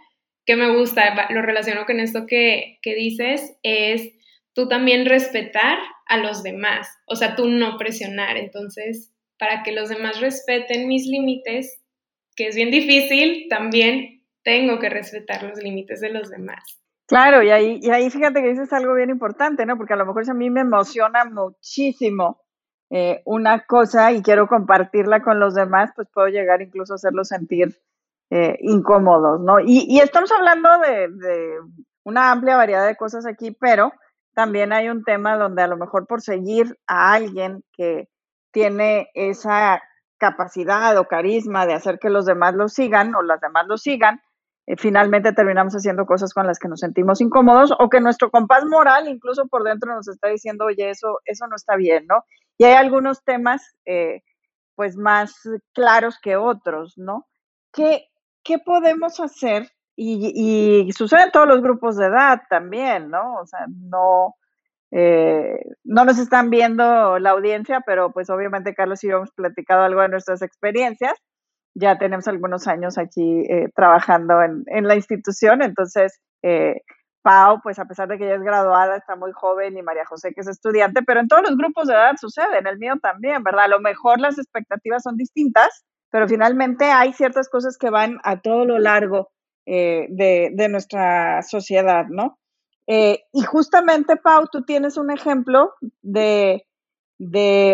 que 0.46 0.56
me 0.56 0.76
gusta, 0.78 1.28
lo 1.30 1.42
relaciono 1.42 1.86
con 1.86 2.00
esto 2.00 2.26
que, 2.28 2.80
dices, 2.84 3.58
es 3.64 4.14
tú 4.54 4.68
también 4.68 5.06
respetar 5.06 5.80
a 6.08 6.18
los 6.18 6.44
demás, 6.44 6.88
o 7.08 7.16
sea, 7.16 7.36
tú 7.36 7.48
no 7.48 7.78
presionar. 7.78 8.38
Entonces, 8.38 9.14
para 9.40 9.64
que 9.64 9.72
los 9.72 9.90
demás 9.90 10.20
respeten 10.20 10.88
mis 10.88 11.08
límites, 11.08 11.82
que 12.36 12.48
es 12.48 12.56
bien 12.56 12.72
difícil, 12.72 13.48
también 13.50 14.24
tengo 14.44 14.80
que 14.80 14.90
respetar 14.90 15.44
los 15.44 15.60
límites 15.60 16.02
de 16.02 16.10
los 16.10 16.30
demás. 16.30 16.84
Claro, 17.08 17.44
y 17.44 17.50
ahí, 17.50 17.80
y 17.82 17.90
ahí 17.90 18.10
fíjate 18.10 18.42
que 18.42 18.50
dices 18.50 18.72
algo 18.74 18.96
bien 18.96 19.10
importante, 19.10 19.66
¿no? 19.66 19.78
Porque 19.78 19.94
a 19.94 19.98
lo 19.98 20.06
mejor 20.06 20.30
a 20.30 20.34
mí 20.34 20.50
me 20.50 20.62
emociona 20.62 21.26
muchísimo 21.26 22.42
eh, 22.90 23.22
una 23.26 23.66
cosa 23.66 24.12
y 24.12 24.22
quiero 24.22 24.48
compartirla 24.48 25.22
con 25.22 25.40
los 25.40 25.56
demás, 25.56 25.92
pues 25.96 26.08
puedo 26.14 26.28
llegar 26.28 26.62
incluso 26.62 26.94
a 26.94 26.96
hacerlo 26.96 27.24
sentir 27.24 27.78
eh, 28.30 28.58
incómodos, 28.62 29.42
¿no? 29.42 29.60
Y, 29.60 30.00
estamos 30.00 30.32
hablando 30.32 30.70
de, 30.80 31.60
una 32.04 32.32
amplia 32.32 32.58
variedad 32.58 32.86
de 32.86 32.96
cosas 32.96 33.26
aquí, 33.26 33.52
pero 33.52 33.94
también 34.34 34.74
hay 34.74 34.90
un 34.90 35.04
tema 35.04 35.38
donde 35.38 35.62
a 35.62 35.68
lo 35.68 35.78
mejor 35.78 36.08
por 36.08 36.22
seguir 36.22 36.78
a 36.88 37.14
alguien 37.14 37.64
que 37.74 38.10
tiene 38.52 39.10
esa 39.14 39.82
capacidad 40.18 40.98
o 40.98 41.08
carisma 41.08 41.66
de 41.66 41.74
hacer 41.74 42.00
que 42.00 42.10
los 42.10 42.26
demás 42.26 42.56
lo 42.56 42.70
sigan 42.70 43.14
o 43.16 43.22
las 43.22 43.40
demás 43.42 43.68
lo 43.68 43.78
sigan, 43.78 44.22
eh, 44.66 44.78
finalmente 44.78 45.34
terminamos 45.34 45.74
haciendo 45.74 46.06
cosas 46.06 46.34
con 46.34 46.48
las 46.48 46.58
que 46.58 46.70
nos 46.70 46.80
sentimos 46.80 47.20
incómodos 47.20 47.74
o 47.78 47.90
que 47.90 48.00
nuestro 48.00 48.32
compás 48.32 48.64
moral 48.66 49.08
incluso 49.10 49.48
por 49.48 49.64
dentro 49.64 49.94
nos 49.94 50.08
está 50.08 50.30
diciendo, 50.30 50.66
oye, 50.66 50.90
eso, 50.90 51.20
eso 51.26 51.48
no 51.48 51.56
está 51.56 51.76
bien, 51.76 52.06
¿no? 52.08 52.24
Y 52.58 52.64
hay 52.66 52.74
algunos 52.74 53.24
temas 53.24 53.76
eh, 53.86 54.24
pues 54.76 54.96
más 54.96 55.36
claros 55.74 56.18
que 56.22 56.38
otros, 56.38 56.98
¿no? 56.98 57.28
¿Qué, 57.74 58.08
¿qué 58.44 58.60
podemos 58.60 59.20
hacer? 59.20 59.70
Y, 59.96 60.90
sucede 60.96 61.24
en 61.24 61.32
todos 61.32 61.48
los 61.48 61.62
grupos 61.62 61.98
de 61.98 62.08
edad 62.08 62.42
también, 62.50 63.10
¿no? 63.10 63.36
O 63.36 63.46
sea, 63.46 63.66
no, 63.70 64.36
eh, 64.92 65.60
no 65.84 66.06
nos 66.06 66.18
están 66.18 66.50
viendo 66.50 67.20
la 67.20 67.32
audiencia, 67.32 67.82
pero 67.86 68.12
pues 68.12 68.30
obviamente 68.30 68.74
Carlos 68.74 69.04
y 69.04 69.10
yo 69.10 69.18
hemos 69.18 69.32
platicado 69.32 69.84
algo 69.84 70.02
de 70.02 70.10
nuestras 70.10 70.42
experiencias. 70.42 71.14
Ya 71.76 71.98
tenemos 71.98 72.28
algunos 72.28 72.68
años 72.68 72.98
aquí 72.98 73.42
eh, 73.50 73.70
trabajando 73.76 74.36
en, 74.44 74.88
la 74.88 74.96
institución, 74.96 75.62
entonces 75.64 76.20
eh, 76.44 76.82
Pau, 77.24 77.62
pues 77.64 77.80
a 77.80 77.86
pesar 77.86 78.08
de 78.10 78.18
que 78.18 78.26
ella 78.26 78.36
es 78.36 78.42
graduada, 78.42 78.98
está 78.98 79.16
muy 79.16 79.32
joven 79.32 79.78
y 79.78 79.82
María 79.82 80.06
José 80.06 80.34
que 80.34 80.42
es 80.42 80.48
estudiante, 80.48 81.02
pero 81.04 81.22
en 81.22 81.28
todos 81.28 81.44
los 81.44 81.58
grupos 81.58 81.88
de 81.88 81.94
edad 81.94 82.16
sucede, 82.20 82.60
en 82.60 82.68
el 82.68 82.78
mío 82.78 82.96
también, 83.02 83.44
¿verdad? 83.44 83.66
A 83.66 83.70
lo 83.70 83.80
mejor 83.80 84.20
las 84.20 84.38
expectativas 84.38 85.04
son 85.04 85.16
distintas, 85.18 85.86
pero 86.14 86.28
finalmente 86.28 86.86
hay 86.86 87.12
ciertas 87.12 87.50
cosas 87.50 87.76
que 87.76 87.90
van 87.90 88.20
a 88.24 88.40
todo 88.40 88.66
lo 88.66 88.78
largo 88.78 89.32
eh, 89.66 90.06
de, 90.10 90.70
nuestra 90.70 91.42
sociedad, 91.42 92.06
¿no? 92.08 92.38
Eh, 92.86 93.24
y 93.34 93.42
justamente, 93.42 94.16
Pau, 94.18 94.46
tú 94.52 94.62
tienes 94.62 94.98
un 94.98 95.10
ejemplo 95.10 95.74
de, 96.04 96.68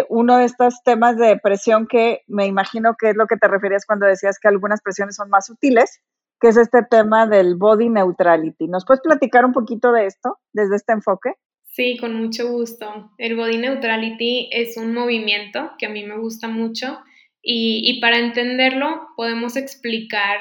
uno 0.07 0.37
de 0.37 0.45
estos 0.45 0.81
temas 0.85 1.17
de 1.17 1.37
presión 1.37 1.85
que 1.85 2.21
me 2.27 2.45
imagino 2.45 2.95
que 2.97 3.09
es 3.09 3.17
lo 3.17 3.27
que 3.27 3.35
te 3.35 3.49
referías 3.49 3.85
cuando 3.85 4.05
decías 4.05 4.39
que 4.39 4.47
algunas 4.47 4.81
presiones 4.81 5.17
son 5.17 5.29
más 5.29 5.47
sutiles, 5.47 5.99
que 6.39 6.47
es 6.47 6.55
este 6.55 6.83
tema 6.89 7.27
del 7.27 7.57
body 7.57 7.89
neutrality. 7.89 8.69
¿Nos 8.69 8.85
puedes 8.85 9.01
platicar 9.01 9.43
un 9.43 9.51
poquito 9.51 9.91
de 9.91 10.05
esto 10.05 10.37
desde 10.53 10.77
este 10.77 10.93
enfoque? 10.93 11.33
Sí, 11.71 11.97
con 11.99 12.15
mucho 12.15 12.49
gusto. 12.49 13.11
El 13.17 13.35
body 13.35 13.57
neutrality 13.57 14.49
es 14.53 14.77
un 14.77 14.93
movimiento 14.93 15.71
que 15.77 15.87
a 15.87 15.89
mí 15.89 16.05
me 16.05 16.17
gusta 16.17 16.47
mucho 16.47 16.99
y, 17.41 17.99
para 18.01 18.17
entenderlo 18.17 19.07
podemos 19.15 19.55
explicar 19.55 20.39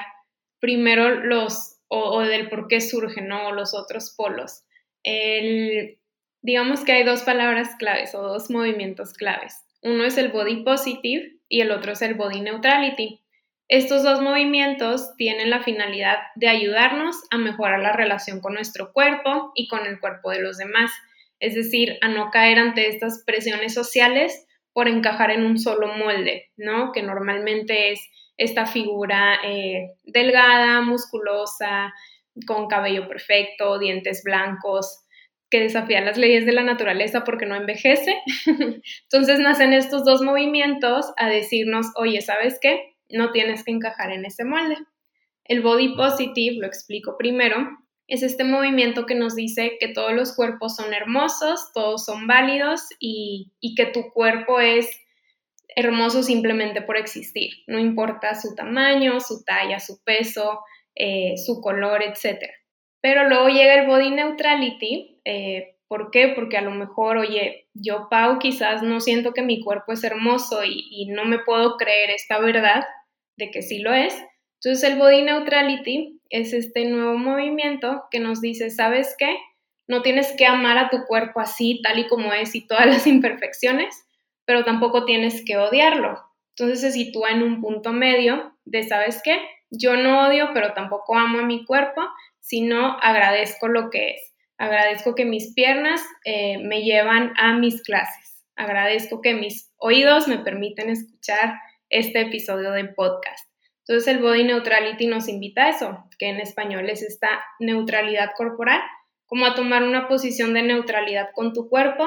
primero 0.61 1.11
los, 1.11 1.79
o, 1.89 2.21
del 2.23 2.49
por 2.49 2.69
qué 2.69 2.81
surgen, 2.81 3.29
¿no? 3.29 3.53
los 3.53 3.75
otros 3.75 4.15
polos. 4.17 4.65
El, 5.03 5.99
digamos 6.43 6.85
que 6.85 6.93
hay 6.93 7.05
dos 7.05 7.23
palabras 7.23 7.77
claves 7.79 8.15
o 8.15 8.23
dos 8.23 8.51
movimientos 8.51 9.13
claves. 9.13 9.65
Uno 9.83 10.05
es 10.05 10.19
el 10.19 10.31
body 10.31 10.65
positive 10.65 11.37
y 11.49 11.61
el 11.61 11.71
otro 11.71 11.93
es 11.93 12.03
el 12.03 12.15
body 12.15 12.41
neutrality. 12.41 13.23
Estos 13.69 14.03
dos 14.03 14.23
movimientos 14.23 15.15
tienen 15.17 15.51
la 15.51 15.63
finalidad 15.63 16.17
de 16.35 16.49
ayudarnos 16.49 17.17
a 17.31 17.37
mejorar 17.37 17.81
la 17.81 17.93
relación 17.93 18.41
con 18.41 18.55
nuestro 18.55 18.93
cuerpo 18.93 19.53
y 19.55 19.69
con 19.69 19.87
el 19.87 20.01
cuerpo 20.01 20.31
de 20.31 20.41
los 20.41 20.57
demás, 20.57 20.91
es 21.39 21.55
decir, 21.55 21.99
a 22.01 22.09
no 22.09 22.31
caer 22.31 22.59
ante 22.59 22.89
estas 22.89 23.23
presiones 23.25 23.75
sociales 23.75 24.48
por 24.79 24.87
encajar 24.87 25.33
en 25.33 25.45
un 25.45 25.59
solo 25.59 25.89
molde, 25.89 26.53
¿no? 26.57 26.93
Que 26.93 27.03
normalmente 27.03 27.91
es 27.91 28.01
esta 28.37 28.65
figura 28.65 29.41
eh, 29.43 29.89
delgada, 30.05 30.83
musculosa, 30.83 31.93
con 32.47 32.69
cabello 32.69 33.09
perfecto, 33.09 33.81
dientes 33.81 34.23
blancos, 34.23 35.05
que 35.51 35.59
desafía 35.59 36.01
las 36.01 36.17
leyes 36.17 36.47
de 36.47 36.53
la 36.53 36.63
naturaleza 36.63 37.25
porque 37.25 37.45
no 37.45 37.57
envejece. 37.57 38.23
Entonces 39.03 39.41
nacen 39.41 39.73
estos 39.73 40.05
dos 40.05 40.23
movimientos 40.23 41.13
a 41.17 41.29
decirnos, 41.29 41.89
oye, 41.97 42.21
¿sabes 42.21 42.61
qué? 42.63 42.95
No 43.09 43.33
tienes 43.33 43.65
que 43.65 43.73
encajar 43.73 44.13
en 44.13 44.27
ese 44.27 44.45
molde. 44.45 44.77
El 45.43 45.61
body 45.61 45.97
positive, 45.97 46.59
lo 46.61 46.69
explico 46.69 47.17
primero, 47.19 47.67
es 48.09 48.23
este 48.23 48.43
movimiento 48.43 49.05
que 49.05 49.15
nos 49.15 49.37
dice 49.37 49.77
que 49.79 49.89
todos 49.89 50.15
los 50.15 50.35
cuerpos 50.35 50.77
son 50.77 50.95
hermosos, 50.95 51.71
todos 51.75 52.07
son 52.07 52.27
válidos 52.27 52.81
y, 52.99 53.53
que 53.77 53.85
tu 53.87 54.11
cuerpo 54.13 54.61
es 54.61 54.91
hermoso 55.77 56.23
simplemente 56.23 56.81
por 56.81 56.97
existir, 56.97 57.51
no 57.67 57.79
importa 57.79 58.35
su 58.35 58.55
tamaño, 58.55 59.21
su 59.21 59.45
talla, 59.45 59.79
su 59.79 60.03
peso, 60.03 60.61
eh, 60.95 61.35
su 61.37 61.61
color, 61.61 62.03
etc. 62.03 62.43
Pero 63.03 63.29
luego 63.29 63.49
llega 63.49 63.75
el 63.75 63.87
body 63.87 64.11
neutrality. 64.11 65.21
Eh, 65.25 65.77
¿Por 65.87 66.11
qué? 66.11 66.33
Porque 66.35 66.57
a 66.57 66.63
lo 66.63 66.71
mejor, 66.71 67.19
oye, 67.19 67.69
yo, 67.75 68.09
Pau, 68.11 68.39
quizás 68.39 68.83
no 68.83 69.01
siento 69.01 69.33
que 69.33 69.43
mi 69.43 69.63
cuerpo 69.63 69.93
es 69.93 70.03
hermoso 70.03 70.65
y, 70.65 70.89
y 70.91 71.07
no 71.07 71.25
me 71.25 71.39
puedo 71.39 71.77
creer 71.77 72.11
esta 72.11 72.39
verdad 72.41 72.85
de 73.37 73.51
que 73.51 73.63
sí 73.63 73.79
lo 73.79 73.93
es. 73.93 74.15
Entonces 74.61 74.91
el 74.91 74.99
body 74.99 75.23
neutrality 75.23 76.18
es 76.31 76.53
este 76.53 76.85
nuevo 76.87 77.17
movimiento 77.17 78.05
que 78.11 78.21
nos 78.21 78.41
dice, 78.41 78.71
¿sabes 78.71 79.15
qué? 79.19 79.39
No 79.87 80.03
tienes 80.03 80.35
que 80.37 80.47
amar 80.47 80.79
a 80.79 80.91
tu 80.91 81.05
cuerpo 81.07 81.41
así, 81.41 81.81
tal 81.83 81.99
y 81.99 82.09
como 82.09 82.33
es 82.33 82.55
y 82.55 82.67
todas 82.67 82.87
las 82.87 83.07
imperfecciones, 83.07 84.07
pero 84.45 84.65
tampoco 84.65 85.05
tienes 85.05 85.45
que 85.45 85.57
odiarlo. 85.57 86.23
Entonces 86.57 86.81
se 86.81 86.93
sitúa 86.93 87.31
en 87.31 87.43
un 87.43 87.61
punto 87.61 87.93
medio 87.93 88.57
de, 88.65 88.83
¿sabes 88.83 89.21
qué? 89.23 89.41
Yo 89.71 89.97
no 89.97 90.27
odio, 90.29 90.51
pero 90.55 90.73
tampoco 90.75 91.17
amo 91.17 91.39
a 91.39 91.47
mi 91.47 91.65
cuerpo, 91.65 92.03
sino 92.41 92.99
agradezco 93.01 93.69
lo 93.69 93.91
que 93.91 94.11
es. 94.11 94.35
Agradezco 94.57 95.15
que 95.15 95.25
mis 95.25 95.55
piernas 95.55 96.01
eh, 96.25 96.59
me 96.59 96.83
llevan 96.83 97.33
a 97.37 97.53
mis 97.53 97.83
clases. 97.83 98.45
Agradezco 98.57 99.21
que 99.21 99.35
mis 99.35 99.71
oídos 99.77 100.27
me 100.27 100.39
permiten 100.39 100.91
escuchar 100.91 101.55
este 101.91 102.23
episodio 102.23 102.73
de 102.73 102.87
podcast. 102.87 103.49
Entonces 103.89 104.15
el 104.15 104.23
body 104.23 104.45
neutrality 104.45 105.07
nos 105.07 105.29
invita 105.29 105.65
a 105.65 105.69
eso, 105.71 106.05
que 106.19 106.29
en 106.29 106.41
español 106.41 106.91
es 106.91 107.03
esta 107.03 107.29
neutralidad 107.59 108.33
corporal, 108.37 108.81
como 109.25 109.47
a 109.47 109.55
tomar 109.55 109.83
una 109.83 110.09
posición 110.09 110.53
de 110.53 110.63
neutralidad 110.63 111.31
con 111.35 111.55
tu 111.55 111.71
cuerpo, 111.71 112.07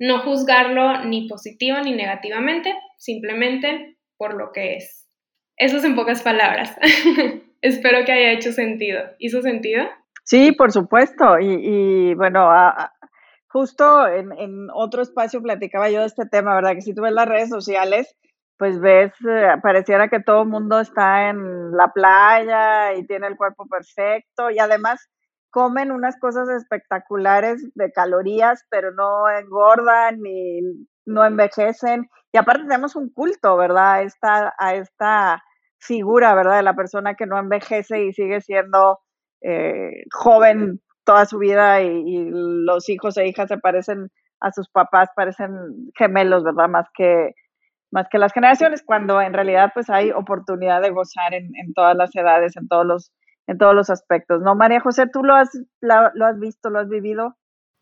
no 0.00 0.18
juzgarlo 0.22 1.04
ni 1.04 1.28
positivo 1.28 1.78
ni 1.78 1.92
negativamente, 1.92 2.74
simplemente 2.98 3.98
por 4.16 4.34
lo 4.34 4.50
que 4.50 4.76
es. 4.76 5.08
Eso 5.56 5.76
es 5.76 5.84
en 5.84 5.94
pocas 5.94 6.22
palabras. 6.22 6.76
Espero 7.60 8.04
que 8.04 8.10
haya 8.10 8.32
hecho 8.32 8.50
sentido. 8.52 9.02
¿Hizo 9.20 9.42
sentido? 9.42 9.84
Sí, 10.24 10.50
por 10.50 10.72
supuesto. 10.72 11.38
Y, 11.38 12.14
bueno, 12.14 12.50
justo 13.46 14.08
en, 14.08 14.32
en, 14.32 14.68
otro 14.74 15.02
espacio 15.02 15.40
platicaba 15.40 15.88
yo 15.88 16.00
de 16.00 16.06
este 16.06 16.26
tema, 16.26 16.56
¿verdad? 16.56 16.74
Que 16.74 16.80
si 16.80 16.94
tú 16.94 17.02
ves 17.02 17.12
las 17.12 17.28
redes 17.28 17.48
sociales, 17.48 18.16
pues 18.62 18.78
ves, 18.78 19.10
eh, 19.28 19.56
pareciera 19.60 20.06
que 20.06 20.20
todo 20.20 20.42
el 20.42 20.48
mundo 20.48 20.78
está 20.78 21.30
en 21.30 21.72
la 21.72 21.92
playa 21.92 22.94
y 22.94 23.04
tiene 23.08 23.26
el 23.26 23.36
cuerpo 23.36 23.66
perfecto 23.66 24.52
y 24.52 24.60
además 24.60 25.10
comen 25.50 25.90
unas 25.90 26.16
cosas 26.20 26.48
espectaculares 26.48 27.60
de 27.74 27.90
calorías, 27.90 28.64
pero 28.70 28.92
no 28.92 29.28
engordan 29.28 30.20
ni 30.22 30.60
no 31.04 31.24
envejecen. 31.24 32.08
Y 32.30 32.38
aparte 32.38 32.62
tenemos 32.62 32.94
un 32.94 33.12
culto, 33.12 33.56
¿verdad? 33.56 33.94
A 33.94 34.02
esta, 34.02 34.54
a 34.56 34.76
esta 34.76 35.42
figura, 35.80 36.32
¿verdad? 36.36 36.58
De 36.58 36.62
la 36.62 36.76
persona 36.76 37.16
que 37.16 37.26
no 37.26 37.40
envejece 37.40 38.04
y 38.04 38.12
sigue 38.12 38.42
siendo 38.42 39.00
eh, 39.40 40.04
joven 40.12 40.80
toda 41.02 41.26
su 41.26 41.38
vida 41.38 41.82
y, 41.82 41.88
y, 41.88 42.30
los 42.30 42.88
hijos 42.88 43.16
e 43.16 43.26
hijas 43.26 43.48
se 43.48 43.58
parecen 43.58 44.12
a 44.38 44.52
sus 44.52 44.68
papás, 44.68 45.08
parecen 45.16 45.50
gemelos, 45.98 46.44
¿verdad? 46.44 46.68
Más 46.68 46.86
que 46.94 47.34
más 47.92 48.08
que 48.10 48.18
las 48.18 48.32
generaciones, 48.32 48.82
cuando 48.82 49.20
en 49.20 49.34
realidad 49.34 49.70
pues 49.74 49.90
hay 49.90 50.10
oportunidad 50.10 50.80
de 50.82 50.90
gozar 50.90 51.34
en, 51.34 51.52
todas 51.74 51.94
las 51.94 52.14
edades, 52.16 52.56
en 52.56 52.66
todos 52.66 52.86
los, 52.86 53.12
en 53.46 53.58
todos 53.58 53.74
los 53.74 53.90
aspectos. 53.90 54.40
¿No, 54.40 54.54
María 54.54 54.80
José? 54.80 55.06
¿Tú 55.12 55.22
lo 55.22 55.34
has, 55.34 55.50
lo 55.80 56.26
has 56.26 56.40
visto, 56.40 56.70
lo 56.70 56.80
has 56.80 56.88
vivido? 56.88 57.36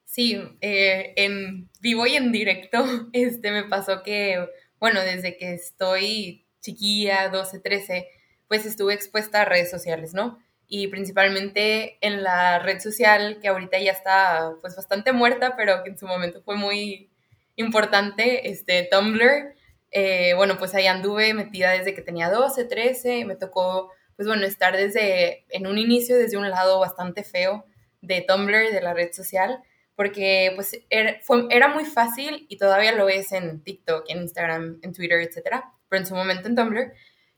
Sí, 0.05 0.43
eh, 0.61 1.13
en 1.15 1.71
vivo 1.81 2.05
y 2.05 2.17
en 2.17 2.33
directo 2.33 2.85
este, 3.13 3.53
me 3.53 3.63
pasó 3.63 4.03
que, 4.03 4.45
bueno, 4.81 5.01
desde 5.01 5.37
que 5.37 5.55
estoy 5.55 6.45
chiquilla, 6.61 7.29
12, 7.29 7.61
13, 7.61 8.09
pues 8.49 8.67
estuve 8.67 8.93
expuesta 8.93 9.43
a 9.43 9.45
redes 9.45 9.71
sociales, 9.71 10.13
¿no? 10.13 10.41
Y 10.67 10.89
principalmente 10.89 11.99
en 12.01 12.25
la 12.25 12.59
red 12.59 12.81
social 12.81 13.39
que 13.41 13.47
ahorita 13.47 13.79
ya 13.79 13.93
está 13.93 14.53
pues 14.61 14.75
bastante 14.75 15.13
muerta, 15.13 15.55
pero 15.57 15.85
que 15.85 15.91
en 15.91 15.99
su 15.99 16.09
momento 16.09 16.43
fue 16.43 16.57
muy 16.57 17.11
importante, 17.55 18.51
este 18.51 18.89
Tumblr. 18.91 19.55
Eh, 19.91 20.35
bueno, 20.35 20.57
pues 20.59 20.75
ahí 20.75 20.87
anduve 20.87 21.35
metida 21.35 21.73
desde 21.73 21.95
que 21.95 22.03
tenía 22.03 22.31
12, 22.31 22.65
13, 22.65 23.25
me 23.25 23.37
tocó, 23.37 23.93
pues 24.17 24.29
bueno, 24.29 24.47
estar 24.47 24.77
desde, 24.77 25.45
en 25.49 25.67
un 25.67 25.79
inicio, 25.79 26.17
desde 26.17 26.37
un 26.37 26.49
lado 26.49 26.79
bastante 26.79 27.25
feo 27.25 27.65
de 28.01 28.23
Tumblr, 28.23 28.73
de 28.73 28.81
la 28.81 28.95
red 28.95 29.13
social, 29.13 29.63
porque 29.97 30.53
pues 30.55 30.81
era, 30.89 31.19
fue, 31.23 31.47
era 31.51 31.69
muy 31.69 31.85
fácil 31.85 32.47
y 32.49 32.57
todavía 32.57 32.93
lo 32.93 33.09
es 33.09 33.33
en 33.33 33.63
TikTok, 33.63 34.05
en 34.09 34.23
Instagram, 34.23 34.79
en 34.83 34.93
Twitter, 34.93 35.21
etcétera, 35.21 35.73
pero 35.89 36.01
en 36.01 36.07
su 36.07 36.15
momento 36.15 36.49
en 36.49 36.55
Tumblr 36.55 36.93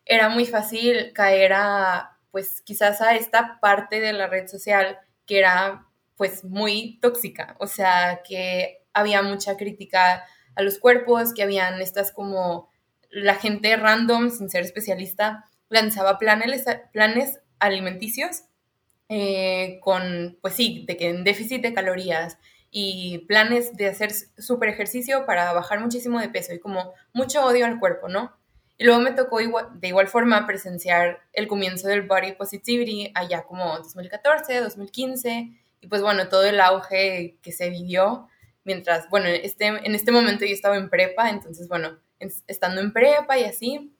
era 0.05 0.29
muy 0.29 0.47
fácil 0.47 1.13
caer 1.13 1.55
a, 1.55 2.19
pues 2.31 2.61
quizás 2.63 3.01
a 3.01 3.15
esta 3.15 3.59
parte 3.61 4.01
de 4.01 4.13
la 4.13 4.27
red 4.27 4.47
social 4.47 4.99
que 5.27 5.39
era 5.39 5.87
pues 6.17 6.45
muy 6.45 6.99
tóxica, 7.01 7.57
o 7.59 7.67
sea, 7.67 8.21
que 8.27 8.85
había 8.93 9.23
mucha 9.23 9.57
crítica 9.57 10.25
a 10.55 10.63
los 10.63 10.79
cuerpos, 10.79 11.35
que 11.35 11.43
habían 11.43 11.81
estas 11.81 12.13
como 12.13 12.69
la 13.11 13.35
gente 13.35 13.77
random, 13.77 14.31
sin 14.31 14.51
ser 14.51 14.65
especialista, 14.65 15.45
lanzaba 15.69 16.19
planes, 16.19 16.65
planes 16.93 17.41
alimenticios 17.59 18.45
eh, 19.09 19.79
con, 19.83 20.39
pues 20.41 20.55
sí, 20.55 20.85
de 20.87 20.97
que 20.97 21.09
en 21.09 21.25
déficit 21.25 21.63
de 21.63 21.75
calorías 21.75 22.39
y 22.71 23.19
planes 23.29 23.77
de 23.77 23.89
hacer 23.89 24.13
súper 24.39 24.71
ejercicio 24.71 25.27
para 25.27 25.53
bajar 25.53 25.81
muchísimo 25.81 26.19
de 26.19 26.31
peso 26.31 26.55
y 26.55 26.59
como 26.59 26.95
mucho 27.13 27.45
odio 27.45 27.67
al 27.67 27.79
cuerpo, 27.79 28.09
¿no? 28.09 28.33
Y 28.79 28.85
luego 28.85 29.01
me 29.01 29.13
tocó 29.13 29.39
de 29.39 29.89
igual 29.89 30.09
forma 30.09 30.47
presenciar 30.47 31.21
el 31.35 31.47
comienzo 31.47 31.89
del 31.89 32.03
body 32.03 32.33
positivity 32.33 33.13
allá 33.15 33.43
como 33.43 33.77
2014, 33.77 34.61
2015 34.61 35.51
y 35.83 35.87
pues 35.87 36.01
bueno, 36.01 36.29
todo 36.29 36.45
el 36.45 36.61
auge 36.61 37.37
que 37.43 37.53
se 37.53 37.69
vivió 37.69 38.29
mientras, 38.65 39.09
bueno, 39.11 39.29
este, 39.29 39.67
en 39.67 39.95
este 39.95 40.13
momento 40.13 40.45
yo 40.45 40.53
estaba 40.53 40.77
en 40.77 40.91
prepa, 40.91 41.31
entonces, 41.31 41.69
bueno, 41.69 41.99
estando 42.47 42.81
en 42.81 42.93
prepa 42.93 43.39
y 43.39 43.45
así, 43.45 43.93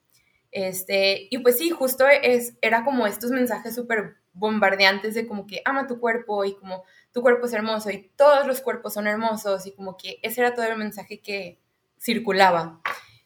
este, 0.53 1.29
y 1.31 1.39
pues 1.39 1.57
sí, 1.57 1.71
justo 1.71 2.07
es, 2.07 2.57
era 2.61 2.85
como 2.85 3.07
estos 3.07 3.31
mensajes 3.31 3.75
súper 3.75 4.17
bombardeantes 4.35 5.15
de 5.15 5.27
como 5.27 5.47
que 5.47 5.63
ama 5.65 5.87
tu 5.87 5.99
cuerpo 5.99 6.45
y 6.45 6.55
como 6.55 6.85
tu 7.13 7.23
cuerpo 7.23 7.47
es 7.47 7.53
hermoso 7.55 7.91
y 7.91 8.11
todos 8.17 8.47
los 8.47 8.61
cuerpos 8.61 8.95
son 8.95 9.07
hermosos 9.07 9.67
y 9.67 9.73
como 9.73 9.97
que 9.97 10.19
ese 10.23 10.41
era 10.43 10.55
todo 10.55 10.67
el 10.67 10.77
mensaje 10.77 11.21
que 11.21 11.59
circulaba. 11.99 12.81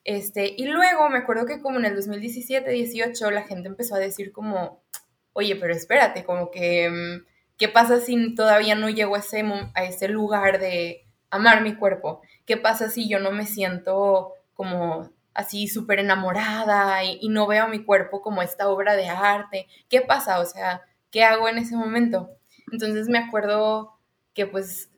Este, 0.04 0.54
y 0.56 0.66
luego 0.66 1.08
me 1.08 1.18
acuerdo 1.18 1.46
que 1.46 1.60
como 1.60 1.78
en 1.78 1.86
el 1.86 1.96
2017, 1.96 2.70
18 2.70 3.30
la 3.32 3.42
gente 3.42 3.68
empezó 3.68 3.96
a 3.96 3.98
decir 3.98 4.30
como, 4.30 4.84
oye, 5.32 5.56
pero 5.56 5.74
espérate, 5.74 6.24
como 6.24 6.52
que, 6.52 6.88
mm, 6.88 7.26
¿qué 7.56 7.68
pasa 7.68 8.00
si 8.00 8.36
todavía 8.36 8.76
no 8.76 8.88
llego 8.88 9.16
a 9.16 9.18
ese, 9.18 9.44
a 9.74 9.84
ese 9.84 10.08
lugar 10.08 10.60
de, 10.60 11.05
amar 11.30 11.62
mi 11.62 11.74
cuerpo. 11.74 12.22
¿Qué 12.44 12.56
pasa 12.56 12.90
si 12.90 13.08
yo 13.08 13.18
no 13.18 13.32
me 13.32 13.46
siento 13.46 14.32
como 14.54 15.10
así 15.34 15.68
súper 15.68 15.98
enamorada 15.98 17.04
y, 17.04 17.28
no 17.28 17.46
veo 17.46 17.68
mi 17.68 17.84
cuerpo 17.84 18.22
como 18.22 18.42
esta 18.42 18.68
obra 18.68 18.96
de 18.96 19.08
arte? 19.08 19.66
¿Qué 19.88 20.00
pasa? 20.00 20.40
O 20.40 20.46
sea, 20.46 20.82
¿qué 21.10 21.24
hago 21.24 21.48
en 21.48 21.58
ese 21.58 21.76
momento? 21.76 22.30
Entonces 22.72 23.08
me 23.08 23.18
acuerdo 23.18 23.98
que 24.34 24.46
pues 24.46 24.90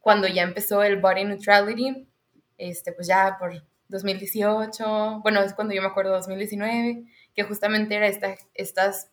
cuando 0.00 0.28
ya 0.28 0.42
empezó 0.42 0.82
el 0.82 1.00
Body 1.00 1.24
Neutrality, 1.24 2.08
este, 2.56 2.92
pues 2.92 3.06
ya 3.06 3.36
por 3.38 3.52
2018, 3.88 5.20
bueno, 5.22 5.42
es 5.42 5.54
cuando 5.54 5.74
yo 5.74 5.82
me 5.82 5.88
acuerdo 5.88 6.12
2019, 6.12 7.04
que 7.34 7.42
justamente 7.44 7.94
era 7.94 8.06
esta, 8.06 8.36
estas, 8.54 9.10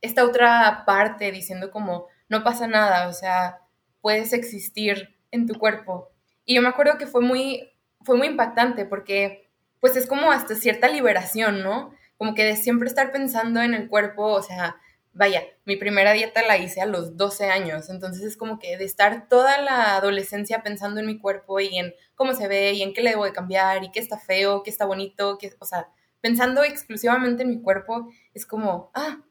esta 0.00 0.24
otra 0.24 0.84
parte 0.84 1.30
diciendo 1.30 1.70
como, 1.70 2.06
no 2.28 2.42
pasa 2.42 2.66
nada, 2.66 3.08
o 3.08 3.12
sea, 3.12 3.60
puedes 4.00 4.32
existir 4.32 5.15
en 5.30 5.46
tu 5.46 5.54
cuerpo. 5.58 6.10
Y 6.44 6.54
yo 6.54 6.62
me 6.62 6.68
acuerdo 6.68 6.98
que 6.98 7.06
fue 7.06 7.20
muy, 7.20 7.72
fue 8.02 8.16
muy 8.16 8.28
impactante 8.28 8.84
porque 8.86 9.50
pues 9.80 9.96
es 9.96 10.06
como 10.06 10.32
hasta 10.32 10.54
cierta 10.54 10.88
liberación, 10.88 11.62
¿no? 11.62 11.92
Como 12.16 12.34
que 12.34 12.44
de 12.44 12.56
siempre 12.56 12.88
estar 12.88 13.12
pensando 13.12 13.60
en 13.60 13.74
el 13.74 13.88
cuerpo, 13.88 14.24
o 14.26 14.42
sea, 14.42 14.76
vaya, 15.12 15.42
mi 15.64 15.76
primera 15.76 16.12
dieta 16.12 16.42
la 16.42 16.58
hice 16.58 16.80
a 16.80 16.86
los 16.86 17.16
12 17.16 17.46
años, 17.46 17.88
entonces 17.88 18.22
es 18.22 18.36
como 18.36 18.58
que 18.58 18.76
de 18.76 18.84
estar 18.84 19.28
toda 19.28 19.60
la 19.60 19.96
adolescencia 19.96 20.62
pensando 20.62 21.00
en 21.00 21.06
mi 21.06 21.18
cuerpo 21.18 21.60
y 21.60 21.76
en 21.78 21.94
cómo 22.14 22.34
se 22.34 22.48
ve 22.48 22.72
y 22.72 22.82
en 22.82 22.94
qué 22.94 23.02
le 23.02 23.10
debo 23.10 23.24
de 23.24 23.32
cambiar 23.32 23.82
y 23.84 23.90
qué 23.90 24.00
está 24.00 24.18
feo, 24.18 24.62
qué 24.62 24.70
está 24.70 24.86
bonito, 24.86 25.38
qué, 25.38 25.52
o 25.58 25.64
sea, 25.64 25.88
pensando 26.20 26.62
exclusivamente 26.64 27.42
en 27.42 27.50
mi 27.50 27.62
cuerpo, 27.62 28.10
es 28.34 28.46
como, 28.46 28.90
ah, 28.94 29.22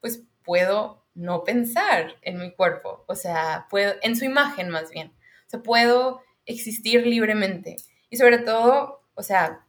pues 0.00 0.22
puedo 0.44 1.04
no 1.14 1.44
pensar 1.44 2.16
en 2.22 2.38
mi 2.38 2.52
cuerpo, 2.52 3.04
o 3.08 3.14
sea, 3.14 3.66
puedo, 3.70 3.94
en 4.02 4.16
su 4.16 4.24
imagen 4.24 4.68
más 4.68 4.90
bien 4.90 5.12
sea, 5.50 5.62
puedo 5.62 6.20
existir 6.46 7.06
libremente. 7.06 7.76
Y 8.08 8.16
sobre 8.16 8.38
todo, 8.38 9.02
o 9.14 9.22
sea, 9.22 9.66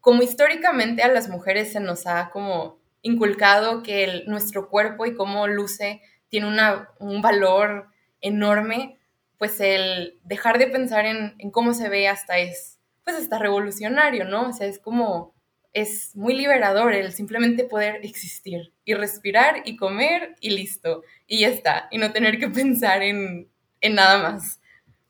como 0.00 0.22
históricamente 0.22 1.02
a 1.02 1.08
las 1.08 1.28
mujeres 1.28 1.72
se 1.72 1.80
nos 1.80 2.06
ha 2.06 2.30
como 2.30 2.78
inculcado 3.00 3.82
que 3.82 4.24
nuestro 4.26 4.68
cuerpo 4.68 5.06
y 5.06 5.14
cómo 5.14 5.46
luce 5.46 6.02
tiene 6.28 6.48
una, 6.48 6.90
un 6.98 7.22
valor 7.22 7.88
enorme, 8.20 8.98
pues 9.38 9.60
el 9.60 10.18
dejar 10.24 10.58
de 10.58 10.66
pensar 10.66 11.06
en, 11.06 11.34
en, 11.38 11.50
cómo 11.50 11.74
se 11.74 11.88
ve 11.88 12.08
hasta 12.08 12.38
es, 12.38 12.78
pues 13.04 13.16
hasta 13.16 13.38
revolucionario, 13.38 14.24
¿no? 14.24 14.48
O 14.48 14.52
sea, 14.52 14.66
es 14.66 14.78
como, 14.78 15.34
es 15.72 16.16
muy 16.16 16.34
liberador 16.34 16.94
el 16.94 17.12
simplemente 17.12 17.64
poder 17.64 17.96
existir 18.04 18.72
y 18.84 18.94
respirar 18.94 19.62
y 19.64 19.76
comer 19.76 20.36
y 20.40 20.50
listo, 20.50 21.02
y 21.26 21.40
ya 21.40 21.48
está, 21.48 21.88
y 21.90 21.98
no 21.98 22.12
tener 22.12 22.38
que 22.38 22.48
pensar 22.50 23.02
en, 23.02 23.50
en 23.80 23.94
nada 23.94 24.18
más. 24.22 24.60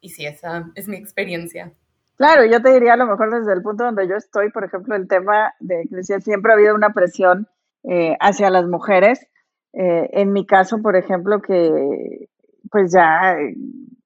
Y 0.05 0.11
sí, 0.11 0.27
esa 0.27 0.71
es 0.75 0.87
mi 0.87 0.99
experiencia. 0.99 1.73
Claro, 2.17 2.45
yo 2.45 2.61
te 2.61 2.75
diría 2.75 2.93
a 2.93 2.99
lo 2.99 3.07
mejor 3.07 3.31
desde 3.31 3.55
el 3.55 3.63
punto 3.63 3.85
donde 3.85 4.07
yo 4.07 4.17
estoy, 4.17 4.51
por 4.51 4.63
ejemplo, 4.63 4.95
el 4.95 5.09
tema 5.09 5.55
de 5.61 5.89
que 5.89 6.21
siempre 6.21 6.53
ha 6.53 6.57
habido 6.57 6.75
una 6.75 6.93
presión 6.93 7.49
eh, 7.85 8.15
hacia 8.21 8.51
las 8.51 8.67
mujeres. 8.67 9.27
Eh, 9.73 10.11
en 10.13 10.35
mi 10.35 10.45
caso, 10.45 10.83
por 10.83 10.95
ejemplo, 10.95 11.41
que 11.41 12.29
pues 12.71 12.93
ya 12.93 13.35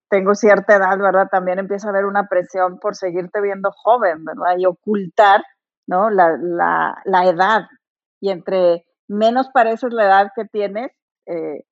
tengo 0.08 0.36
cierta 0.36 0.76
edad, 0.76 0.96
¿verdad? 0.98 1.26
También 1.32 1.58
empieza 1.58 1.88
a 1.88 1.90
haber 1.90 2.04
una 2.06 2.28
presión 2.28 2.78
por 2.78 2.94
seguirte 2.94 3.40
viendo 3.40 3.72
joven, 3.72 4.24
¿verdad? 4.24 4.56
Y 4.56 4.66
ocultar, 4.66 5.42
¿no? 5.88 6.10
La, 6.10 6.38
la, 6.40 7.02
la 7.06 7.24
edad. 7.24 7.62
Y 8.20 8.30
entre 8.30 8.84
menos 9.08 9.48
pareces 9.52 9.92
la 9.92 10.04
edad 10.04 10.30
que 10.36 10.44
tienes, 10.44 10.92
eh, 11.26 11.64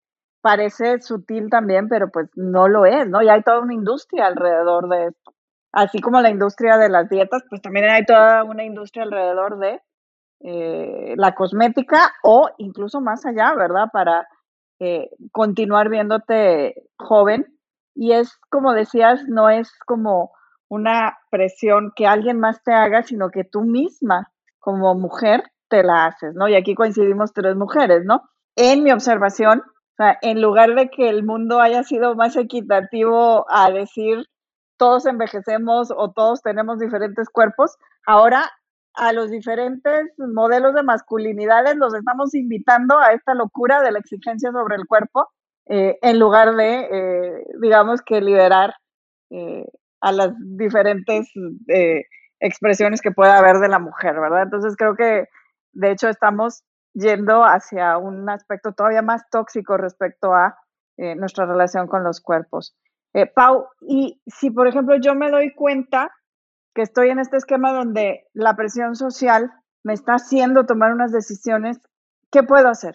parece 0.47 1.01
sutil 1.01 1.51
también, 1.51 1.89
pero 1.89 2.09
pues 2.09 2.29
no 2.37 2.69
lo 2.69 2.87
es, 2.87 3.09
¿no? 3.09 3.21
Y 3.21 3.29
hay 3.29 3.43
toda 3.43 3.59
una 3.59 3.75
industria 3.75 4.27
alrededor 4.27 4.89
de 4.89 5.07
esto. 5.07 5.35
Así 5.73 6.01
como 6.01 6.21
la 6.21 6.31
industria 6.31 6.79
de 6.79 6.89
las 6.89 7.09
dietas, 7.09 7.43
pues 7.51 7.61
también 7.61 7.91
hay 7.91 8.05
toda 8.05 8.45
una 8.45 8.63
industria 8.63 9.03
alrededor 9.03 9.59
de 9.59 9.81
eh, 10.45 11.15
la 11.17 11.35
cosmética 11.35 12.13
o 12.23 12.49
incluso 12.59 13.01
más 13.01 13.27
allá, 13.27 13.55
¿verdad? 13.57 13.89
Para 13.93 14.29
eh, 14.79 15.11
continuar 15.33 15.89
viéndote 15.89 16.77
joven. 16.97 17.59
Y 17.97 18.13
es 18.13 18.39
como 18.49 18.73
decías, 18.73 19.25
no 19.27 19.51
es 19.51 19.77
como 19.85 20.31
una 20.69 21.19
presión 21.29 21.91
que 21.97 22.07
alguien 22.07 22.39
más 22.39 22.63
te 22.63 22.73
haga, 22.73 23.03
sino 23.03 23.31
que 23.31 23.43
tú 23.43 23.63
misma, 23.63 24.31
como 24.61 24.95
mujer, 24.95 25.43
te 25.69 25.83
la 25.83 26.05
haces, 26.05 26.37
¿no? 26.37 26.47
Y 26.47 26.55
aquí 26.55 26.77
coincidimos 26.77 27.33
tres 27.33 27.57
mujeres, 27.57 28.05
¿no? 28.05 28.23
En 28.55 28.85
mi 28.85 28.93
observación, 28.93 29.65
sea, 29.97 30.19
en 30.23 30.41
lugar 30.43 30.75
de 30.75 30.91
que 30.91 31.09
el 31.09 31.25
mundo 31.25 31.61
haya 31.61 31.83
sido 31.85 32.15
más 32.15 32.37
equitativo 32.37 33.47
a 33.49 33.71
decir 33.71 34.27
todos 34.77 35.07
envejecemos 35.07 35.91
o 35.91 36.13
todos 36.13 36.43
tenemos 36.43 36.79
diferentes 36.79 37.31
cuerpos, 37.31 37.77
ahora 38.07 38.51
a 38.95 39.13
los 39.13 39.31
diferentes 39.31 40.11
modelos 40.19 40.75
de 40.75 40.83
masculinidades 40.83 41.77
los 41.77 41.95
estamos 41.95 42.35
invitando 42.35 42.99
a 42.99 43.13
esta 43.13 43.35
locura 43.35 43.83
de 43.83 43.93
la 43.93 43.99
exigencia 43.99 44.53
sobre 44.53 44.77
el 44.77 44.87
cuerpo, 44.87 45.29
eh, 45.69 45.99
en 46.01 46.19
lugar 46.19 46.57
de, 46.57 46.89
eh, 46.91 47.47
digamos, 47.61 48.01
que 48.03 48.21
liberar 48.21 48.75
eh, 49.31 49.67
a 50.01 50.13
las 50.13 50.33
diferentes 50.39 51.31
expresiones 52.41 53.01
que 53.01 53.11
pueda 53.11 53.39
haber 53.39 53.59
de 53.59 53.69
la 53.69 53.79
mujer, 53.79 54.19
¿verdad? 54.19 54.43
Entonces 54.43 54.77
creo 54.77 54.95
que, 54.95 55.27
de 55.73 55.91
hecho, 55.91 56.09
estamos 56.09 56.63
yendo 56.97 57.45
hacia 57.45 57.99
un 57.99 58.29
aspecto 58.31 58.73
todavía 58.73 59.03
más 59.03 59.29
tóxico 59.31 59.77
respecto 59.77 60.33
a 60.33 60.57
eh, 60.97 61.15
nuestra 61.15 61.45
relación 61.45 61.87
con 61.87 62.03
los 62.03 62.21
cuerpos. 62.21 62.75
Eh, 63.13 63.27
Pau, 63.27 63.67
y 63.83 64.21
si 64.27 64.51
por 64.51 64.67
ejemplo 64.67 64.97
yo 64.97 65.15
me 65.15 65.31
doy 65.31 65.55
cuenta 65.55 66.11
que 66.75 66.83
estoy 66.83 67.11
en 67.11 67.19
este 67.19 67.37
esquema 67.37 67.73
donde 67.73 68.25
la 68.33 68.57
presión 68.57 68.97
social 68.97 69.53
me 69.85 69.93
está 69.93 70.15
haciendo 70.15 70.65
tomar 70.65 70.93
unas 70.93 71.13
decisiones, 71.13 71.79
¿qué 72.33 72.43
puedo 72.43 72.69
hacer? 72.69 72.95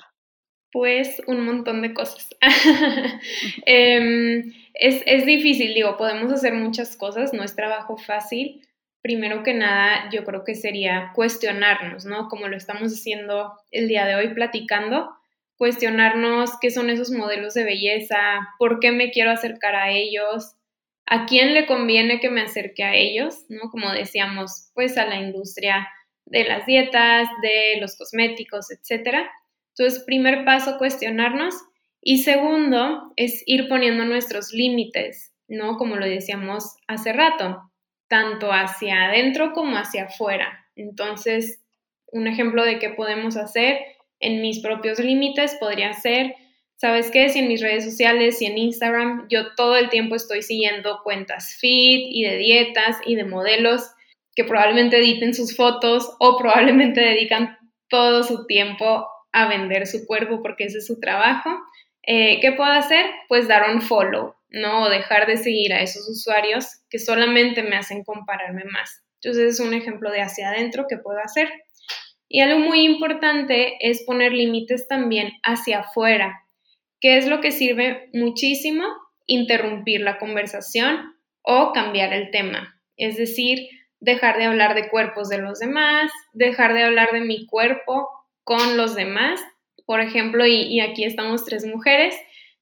Pues 0.71 1.21
un 1.27 1.45
montón 1.45 1.81
de 1.81 1.93
cosas. 1.93 2.29
Em, 3.65 4.51
es, 4.73 5.03
es 5.05 5.25
difícil, 5.25 5.73
digo, 5.73 5.97
podemos 5.97 6.31
hacer 6.31 6.53
muchas 6.53 6.95
cosas, 6.97 7.33
no 7.33 7.43
es 7.43 7.55
trabajo 7.55 7.97
fácil, 7.97 8.67
primero 9.01 9.43
que 9.43 9.53
nada, 9.53 10.09
yo 10.11 10.23
creo 10.23 10.43
que 10.43 10.55
sería 10.55 11.11
cuestionarnos, 11.15 12.05
¿no? 12.05 12.27
Como 12.29 12.47
lo 12.47 12.55
estamos 12.55 12.93
haciendo 12.93 13.53
el 13.71 13.87
día 13.87 14.05
de 14.05 14.15
hoy 14.15 14.33
platicando, 14.33 15.09
cuestionarnos 15.57 16.51
qué 16.59 16.71
son 16.71 16.89
esos 16.89 17.11
modelos 17.11 17.53
de 17.53 17.63
belleza, 17.63 18.17
por 18.57 18.79
qué 18.79 18.91
me 18.91 19.11
quiero 19.11 19.31
acercar 19.31 19.75
a 19.75 19.91
ellos, 19.91 20.55
a 21.05 21.25
quién 21.25 21.53
le 21.53 21.65
conviene 21.65 22.19
que 22.19 22.29
me 22.29 22.41
acerque 22.41 22.83
a 22.83 22.95
ellos, 22.95 23.45
¿no? 23.49 23.69
Como 23.71 23.91
decíamos, 23.91 24.71
pues 24.73 24.97
a 24.97 25.05
la 25.05 25.17
industria 25.17 25.87
de 26.25 26.45
las 26.45 26.65
dietas, 26.65 27.27
de 27.41 27.79
los 27.81 27.97
cosméticos, 27.97 28.71
etcétera. 28.71 29.29
Entonces, 29.75 30.03
primer 30.05 30.45
paso, 30.45 30.77
cuestionarnos. 30.77 31.55
Y 32.01 32.23
segundo, 32.23 33.11
es 33.15 33.43
ir 33.45 33.67
poniendo 33.67 34.05
nuestros 34.05 34.53
límites, 34.53 35.33
¿no? 35.47 35.77
Como 35.77 35.95
lo 35.95 36.05
decíamos 36.05 36.75
hace 36.87 37.13
rato 37.13 37.70
tanto 38.11 38.51
hacia 38.51 39.05
adentro 39.05 39.53
como 39.53 39.77
hacia 39.77 40.03
afuera. 40.03 40.67
Entonces, 40.75 41.61
un 42.07 42.27
ejemplo 42.27 42.65
de 42.65 42.77
qué 42.77 42.89
podemos 42.89 43.37
hacer 43.37 43.79
en 44.19 44.41
mis 44.41 44.59
propios 44.59 44.99
límites 44.99 45.55
podría 45.61 45.93
ser, 45.93 46.35
¿sabes 46.75 47.09
qué? 47.09 47.29
Si 47.29 47.39
en 47.39 47.47
mis 47.47 47.61
redes 47.61 47.85
sociales 47.85 48.41
y 48.41 48.47
en 48.47 48.57
Instagram 48.57 49.27
yo 49.29 49.55
todo 49.55 49.77
el 49.77 49.89
tiempo 49.89 50.15
estoy 50.15 50.41
siguiendo 50.41 50.99
cuentas 51.05 51.55
fit 51.57 52.05
y 52.09 52.23
de 52.23 52.35
dietas 52.35 52.97
y 53.05 53.15
de 53.15 53.23
modelos 53.23 53.89
que 54.35 54.43
probablemente 54.43 54.97
editen 54.97 55.33
sus 55.33 55.55
fotos 55.55 56.13
o 56.19 56.37
probablemente 56.37 56.99
dedican 57.11 57.57
todo 57.87 58.23
su 58.23 58.45
tiempo 58.45 59.07
a 59.31 59.47
vender 59.47 59.87
su 59.87 60.05
cuerpo 60.05 60.41
porque 60.41 60.65
ese 60.65 60.79
es 60.79 60.87
su 60.87 60.99
trabajo. 60.99 61.49
Eh, 62.03 62.39
¿Qué 62.41 62.51
puedo 62.51 62.71
hacer? 62.71 63.05
Pues 63.29 63.47
dar 63.47 63.73
un 63.73 63.81
follow 63.81 64.35
¿no? 64.51 64.83
O 64.83 64.89
dejar 64.89 65.25
de 65.25 65.37
seguir 65.37 65.73
a 65.73 65.81
esos 65.81 66.07
usuarios 66.07 66.67
que 66.89 66.99
solamente 66.99 67.63
me 67.63 67.77
hacen 67.77 68.03
compararme 68.03 68.65
más. 68.65 69.03
Entonces 69.15 69.53
es 69.53 69.59
un 69.59 69.73
ejemplo 69.73 70.11
de 70.11 70.21
hacia 70.21 70.49
adentro 70.49 70.85
que 70.87 70.97
puedo 70.97 71.19
hacer. 71.19 71.49
Y 72.27 72.41
algo 72.41 72.59
muy 72.59 72.85
importante 72.85 73.77
es 73.81 74.03
poner 74.03 74.33
límites 74.33 74.87
también 74.87 75.33
hacia 75.43 75.81
afuera, 75.81 76.43
que 76.99 77.17
es 77.17 77.27
lo 77.27 77.41
que 77.41 77.51
sirve 77.51 78.09
muchísimo 78.13 78.85
interrumpir 79.25 80.01
la 80.01 80.17
conversación 80.17 81.15
o 81.41 81.71
cambiar 81.73 82.13
el 82.13 82.31
tema. 82.31 82.81
Es 82.97 83.17
decir, 83.17 83.67
dejar 83.99 84.37
de 84.37 84.45
hablar 84.45 84.75
de 84.75 84.89
cuerpos 84.89 85.29
de 85.29 85.39
los 85.39 85.59
demás, 85.59 86.11
dejar 86.33 86.73
de 86.73 86.83
hablar 86.83 87.11
de 87.11 87.21
mi 87.21 87.45
cuerpo 87.45 88.09
con 88.43 88.77
los 88.77 88.95
demás. 88.95 89.41
Por 89.85 90.01
ejemplo, 90.01 90.45
y, 90.45 90.63
y 90.63 90.79
aquí 90.79 91.03
estamos 91.03 91.45
tres 91.45 91.65
mujeres, 91.65 92.15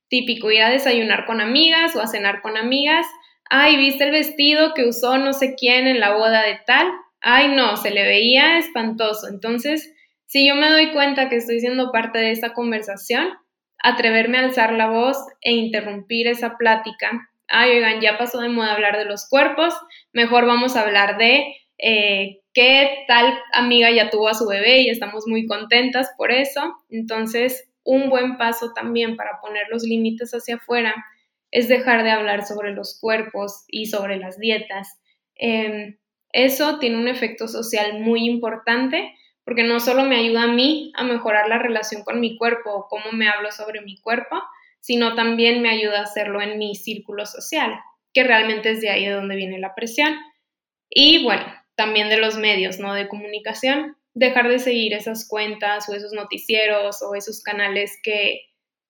típico 0.10 0.52
ir 0.52 0.62
a 0.62 0.69
desayunar 0.69 1.26
con 1.26 1.41
amigas 1.41 1.95
o 1.95 2.02
a 2.02 2.08
cenar 2.08 2.41
con 2.41 2.58
amigas. 2.58 3.06
Ay, 3.50 3.78
¿viste 3.78 4.04
el 4.04 4.12
vestido 4.12 4.74
que 4.74 4.88
usó 4.88 5.17
no 5.17 5.34
sé 5.34 5.56
quién 5.56 5.88
en 5.88 6.00
la 6.00 6.15
boda 6.15 6.43
de 6.43 6.60
tal? 6.65 6.88
Ay, 7.22 7.50
no, 7.50 7.78
se 7.78 7.91
le 7.91 8.04
veía 8.04 8.58
espantoso. 8.58 9.28
Entonces, 9.28 9.93
si 10.26 10.48
yo 10.48 10.56
me 10.56 10.69
doy 10.69 10.91
cuenta 10.91 11.30
que 11.30 11.38
estoy 11.38 11.60
siendo 11.60 11.91
parte 11.91 12.19
de 12.19 12.32
esta 12.32 12.54
conversación, 12.54 13.30
atreverme 13.82 14.38
a 14.38 14.41
alzar 14.43 14.74
la 14.74 14.89
voz 14.89 15.17
e 15.41 15.54
interrumpir 15.54 16.28
esa 16.28 16.58
plática. 16.58 17.30
Ay, 17.48 17.72
oigan, 17.72 18.02
ya 18.02 18.17
pasó 18.17 18.39
de 18.39 18.50
moda 18.50 18.74
hablar 18.74 18.98
de 18.98 19.06
los 19.06 19.28
cuerpos, 19.28 19.74
mejor 20.13 20.45
vamos 20.45 20.76
a 20.76 20.82
hablar 20.82 21.17
de 21.17 21.56
eh, 21.80 22.41
qué 22.54 23.06
tal 23.08 23.39
amiga 23.54 23.89
ya 23.89 24.10
tuvo 24.10 24.28
a 24.28 24.34
su 24.34 24.48
bebé 24.48 24.82
y 24.82 24.89
estamos 24.89 25.24
muy 25.28 25.48
contentas 25.48 26.12
por 26.17 26.32
eso. 26.32 26.76
Entonces, 26.89 27.69
un 27.84 28.10
buen 28.10 28.38
paso 28.38 28.74
también 28.74 29.15
para 29.15 29.39
poner 29.42 29.63
los 29.70 29.84
límites 29.84 30.32
hacia 30.32 30.56
afuera 30.56 30.94
es 31.52 31.68
dejar 31.68 32.04
de 32.04 32.12
hablar 32.12 32.46
sobre 32.46 32.74
los 32.74 33.00
cuerpos 33.00 33.63
y 33.68 33.88
sobre 33.88 34.18
las 34.18 34.38
dietas. 34.38 35.00
Em, 35.36 35.98
eso 36.32 36.80
tiene 36.80 36.98
un 36.98 37.08
efecto 37.08 37.48
social 37.48 38.00
muy 38.00 38.26
importante 38.26 39.15
porque 39.44 39.63
no 39.63 39.80
solo 39.80 40.04
me 40.04 40.18
ayuda 40.18 40.44
a 40.44 40.54
mí 40.54 40.92
a 40.96 41.04
mejorar 41.04 41.50
la 41.50 41.58
relación 41.58 42.04
con 42.04 42.20
mi 42.20 42.38
cuerpo 42.38 42.72
o 42.72 42.88
cómo 42.88 43.12
me 43.13 43.28
hablo 43.28 43.52
sobre 43.52 43.82
mi 43.82 44.00
cuerpo, 44.00 44.39
sino 44.80 45.15
también 45.15 45.62
me 45.62 45.70
ayuda 45.70 46.00
a 46.00 46.04
hacerlo 46.04 46.42
en 46.42 46.60
mi 46.60 46.76
círculo 46.76 47.26
social, 47.26 47.80
que 48.13 48.24
realmente 48.24 48.72
es 48.72 48.82
de 48.82 48.89
ahí 48.89 49.06
de 49.06 49.13
donde 49.13 49.36
viene 49.36 49.58
la 49.58 49.74
presión. 49.74 50.15
Y 50.88 51.24
bueno, 51.24 51.44
también 51.74 52.10
de 52.10 52.18
los 52.18 52.38
medios 52.38 52.80
¿no? 52.80 52.94
de 52.94 53.08
comunicación, 53.08 53.98
dejar 54.13 54.48
de 54.48 54.60
seguir 54.60 54.93
esas 54.93 55.28
cuentas 55.28 55.88
o 55.89 55.95
esos 55.95 56.13
noticieros 56.13 57.02
o 57.02 57.15
esos 57.15 57.41
canales 57.41 58.00
que, 58.04 58.41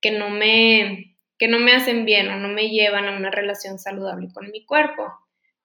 que, 0.01 0.11
no 0.11 0.29
me, 0.29 1.15
que 1.37 1.47
no 1.47 1.59
me 1.59 1.73
hacen 1.73 2.05
bien 2.05 2.29
o 2.29 2.37
no 2.37 2.47
me 2.47 2.69
llevan 2.69 3.07
a 3.07 3.17
una 3.17 3.31
relación 3.31 3.79
saludable 3.79 4.29
con 4.33 4.49
mi 4.51 4.65
cuerpo. 4.65 5.11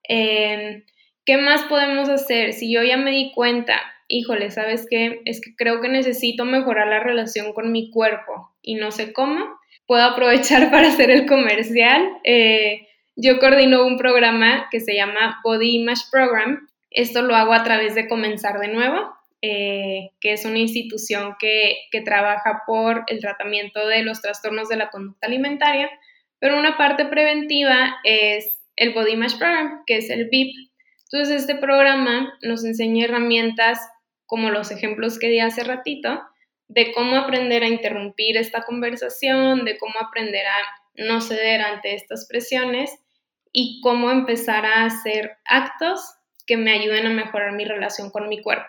Em, 0.03 0.83
¿Qué 1.25 1.37
más 1.37 1.63
podemos 1.63 2.07
hacer? 2.09 2.53
Si 2.53 2.71
yo 2.71 2.83
ya 2.83 2.97
me 2.97 3.09
di 3.09 3.31
cuenta, 3.33 3.81
híjole, 4.07 4.51
¿sabes 4.51 4.85
qué? 4.87 5.21
Es 5.25 5.41
que 5.41 5.55
creo 5.55 5.81
que 5.81 5.89
necesito 5.89 6.45
mejorar 6.45 6.87
la 6.87 6.99
relación 6.99 7.53
con 7.53 7.71
mi 7.71 7.89
cuerpo 7.89 8.55
y 8.61 8.75
no 8.75 8.91
sé 8.91 9.11
cómo. 9.11 9.57
Puedo 9.87 10.03
aprovechar 10.03 10.69
para 10.71 10.89
hacer 10.89 11.09
el 11.09 11.25
comercial. 11.25 12.07
Eh, 12.23 12.87
yo 13.15 13.39
coordino 13.39 13.85
un 13.85 13.97
programa 13.97 14.67
que 14.69 14.79
se 14.79 14.93
llama 14.93 15.39
Body 15.43 15.77
Image 15.77 16.03
Program. 16.11 16.67
Esto 16.91 17.21
lo 17.21 17.35
hago 17.35 17.53
a 17.53 17.63
través 17.63 17.95
de 17.95 18.07
Comenzar 18.07 18.59
de 18.59 18.67
Nuevo. 18.67 19.14
Eh, 19.47 20.09
que 20.19 20.33
es 20.33 20.43
una 20.43 20.57
institución 20.57 21.35
que, 21.39 21.77
que 21.91 22.01
trabaja 22.01 22.63
por 22.65 23.03
el 23.07 23.19
tratamiento 23.19 23.87
de 23.87 24.01
los 24.01 24.19
trastornos 24.19 24.69
de 24.69 24.77
la 24.77 24.89
conducta 24.89 25.27
alimentaria, 25.27 25.91
pero 26.39 26.57
una 26.57 26.77
parte 26.77 27.05
preventiva 27.05 27.97
es 28.03 28.51
el 28.75 28.93
Body 28.93 29.11
Image 29.11 29.37
Program, 29.37 29.83
que 29.85 29.97
es 29.97 30.09
el 30.09 30.29
BIP. 30.29 30.51
Entonces, 31.11 31.43
este 31.43 31.55
programa 31.55 32.33
nos 32.41 32.65
enseña 32.65 33.05
herramientas 33.05 33.79
como 34.25 34.49
los 34.49 34.71
ejemplos 34.71 35.19
que 35.19 35.27
di 35.27 35.39
hace 35.39 35.63
ratito, 35.63 36.23
de 36.67 36.91
cómo 36.91 37.15
aprender 37.15 37.61
a 37.61 37.67
interrumpir 37.67 38.37
esta 38.37 38.63
conversación, 38.63 39.63
de 39.63 39.77
cómo 39.77 39.99
aprender 39.99 40.47
a 40.47 41.03
no 41.03 41.21
ceder 41.21 41.61
ante 41.61 41.93
estas 41.93 42.25
presiones 42.27 42.89
y 43.51 43.79
cómo 43.81 44.09
empezar 44.09 44.65
a 44.65 44.85
hacer 44.85 45.37
actos 45.45 46.15
que 46.47 46.57
me 46.57 46.71
ayuden 46.71 47.05
a 47.05 47.11
mejorar 47.11 47.53
mi 47.53 47.65
relación 47.65 48.09
con 48.09 48.27
mi 48.27 48.41
cuerpo. 48.41 48.65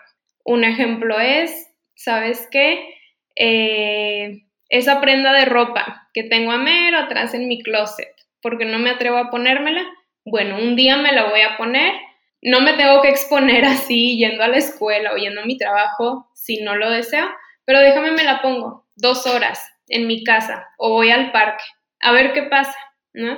Un 0.47 0.63
ejemplo 0.63 1.19
es, 1.19 1.73
¿sabes 1.93 2.47
qué? 2.49 2.95
Eh, 3.35 4.45
esa 4.69 5.01
prenda 5.01 5.33
de 5.33 5.43
ropa 5.43 6.09
que 6.13 6.23
tengo 6.23 6.53
a 6.53 6.57
mero 6.57 6.99
atrás 6.99 7.33
en 7.33 7.49
mi 7.49 7.61
closet, 7.61 8.15
porque 8.41 8.63
no 8.63 8.79
me 8.79 8.91
atrevo 8.91 9.17
a 9.17 9.29
ponérmela. 9.29 9.85
Bueno, 10.23 10.57
un 10.57 10.77
día 10.77 10.95
me 10.95 11.11
la 11.11 11.29
voy 11.29 11.41
a 11.41 11.57
poner. 11.57 11.93
No 12.41 12.61
me 12.61 12.73
tengo 12.73 13.01
que 13.01 13.09
exponer 13.09 13.65
así 13.65 14.17
yendo 14.17 14.41
a 14.41 14.47
la 14.47 14.57
escuela 14.57 15.11
o 15.13 15.17
yendo 15.17 15.41
a 15.41 15.45
mi 15.45 15.57
trabajo 15.57 16.31
si 16.33 16.61
no 16.61 16.77
lo 16.77 16.89
deseo, 16.91 17.27
pero 17.65 17.81
déjame 17.81 18.11
me 18.11 18.23
la 18.23 18.41
pongo 18.41 18.87
dos 18.95 19.27
horas 19.27 19.61
en 19.89 20.07
mi 20.07 20.23
casa 20.23 20.65
o 20.77 20.91
voy 20.91 21.11
al 21.11 21.33
parque 21.33 21.65
a 21.99 22.13
ver 22.13 22.31
qué 22.31 22.43
pasa, 22.43 22.77
¿no? 23.13 23.37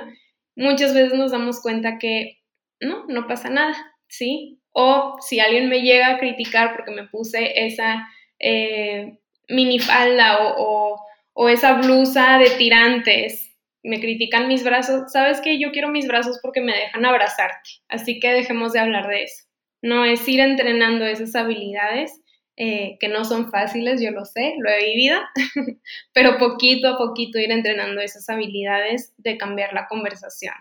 Muchas 0.54 0.94
veces 0.94 1.18
nos 1.18 1.32
damos 1.32 1.60
cuenta 1.60 1.98
que 1.98 2.38
no, 2.78 3.04
no 3.08 3.26
pasa 3.26 3.50
nada, 3.50 3.74
¿sí? 4.06 4.59
O 4.72 5.16
si 5.20 5.40
alguien 5.40 5.68
me 5.68 5.82
llega 5.82 6.08
a 6.08 6.18
criticar 6.18 6.72
porque 6.72 6.92
me 6.92 7.08
puse 7.08 7.66
esa 7.66 8.08
eh, 8.38 9.18
minifalda 9.48 10.54
o, 10.56 10.96
o 11.32 11.48
esa 11.48 11.74
blusa 11.74 12.38
de 12.38 12.50
tirantes, 12.50 13.50
me 13.82 14.00
critican 14.00 14.48
mis 14.48 14.64
brazos, 14.64 15.10
¿sabes 15.12 15.40
qué? 15.40 15.58
Yo 15.58 15.72
quiero 15.72 15.88
mis 15.88 16.06
brazos 16.06 16.38
porque 16.42 16.60
me 16.60 16.74
dejan 16.74 17.04
abrazarte, 17.04 17.70
así 17.88 18.20
que 18.20 18.32
dejemos 18.32 18.72
de 18.72 18.80
hablar 18.80 19.08
de 19.08 19.24
eso. 19.24 19.44
No 19.82 20.04
es 20.04 20.26
ir 20.28 20.40
entrenando 20.40 21.06
esas 21.06 21.34
habilidades 21.34 22.20
eh, 22.56 22.98
que 23.00 23.08
no 23.08 23.24
son 23.24 23.50
fáciles, 23.50 24.02
yo 24.02 24.10
lo 24.10 24.26
sé, 24.26 24.54
lo 24.58 24.68
he 24.68 24.84
vivido, 24.84 25.18
pero 26.12 26.36
poquito 26.36 26.88
a 26.88 26.98
poquito 26.98 27.38
ir 27.38 27.50
entrenando 27.50 28.02
esas 28.02 28.28
habilidades 28.28 29.14
de 29.16 29.38
cambiar 29.38 29.72
la 29.72 29.86
conversación. 29.88 30.52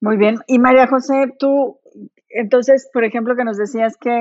Muy 0.00 0.16
bien. 0.16 0.36
Y 0.46 0.60
María 0.60 0.86
José, 0.86 1.32
tú, 1.40 1.80
entonces, 2.34 2.88
por 2.92 3.04
ejemplo, 3.04 3.36
que 3.36 3.44
nos 3.44 3.56
decías 3.56 3.96
que 3.98 4.20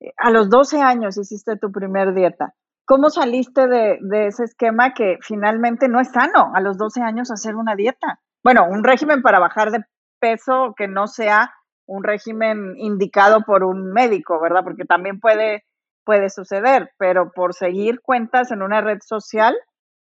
eh, 0.00 0.12
a 0.16 0.30
los 0.30 0.50
12 0.50 0.80
años 0.80 1.16
hiciste 1.16 1.56
tu 1.56 1.70
primer 1.70 2.14
dieta. 2.14 2.54
¿Cómo 2.84 3.10
saliste 3.10 3.68
de, 3.68 3.98
de, 4.00 4.26
ese 4.26 4.44
esquema 4.44 4.94
que 4.94 5.18
finalmente 5.20 5.88
no 5.88 6.00
es 6.00 6.10
sano 6.10 6.52
a 6.54 6.60
los 6.60 6.76
12 6.76 7.02
años 7.02 7.30
hacer 7.30 7.54
una 7.54 7.76
dieta? 7.76 8.20
Bueno, 8.42 8.66
un 8.68 8.82
régimen 8.82 9.22
para 9.22 9.38
bajar 9.38 9.70
de 9.70 9.84
peso 10.18 10.74
que 10.76 10.88
no 10.88 11.06
sea 11.06 11.52
un 11.86 12.02
régimen 12.02 12.74
indicado 12.76 13.42
por 13.42 13.62
un 13.64 13.92
médico, 13.92 14.40
¿verdad? 14.40 14.62
Porque 14.64 14.84
también 14.84 15.20
puede 15.20 15.64
puede 16.04 16.30
suceder, 16.30 16.90
pero 16.98 17.30
por 17.32 17.54
seguir 17.54 18.00
cuentas 18.00 18.50
en 18.50 18.62
una 18.62 18.80
red 18.80 18.98
social, 19.00 19.54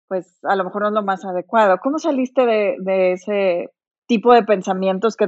pues 0.08 0.40
a 0.44 0.56
lo 0.56 0.64
mejor 0.64 0.84
no 0.84 0.88
es 0.88 0.94
lo 0.94 1.04
más 1.04 1.26
adecuado. 1.26 1.80
¿Cómo 1.82 2.00
saliste 2.00 2.46
de, 2.46 3.12
ese 3.12 3.72
tipo 4.08 4.34
de 4.34 4.44
pensamientos 4.44 5.18
que, 5.18 5.28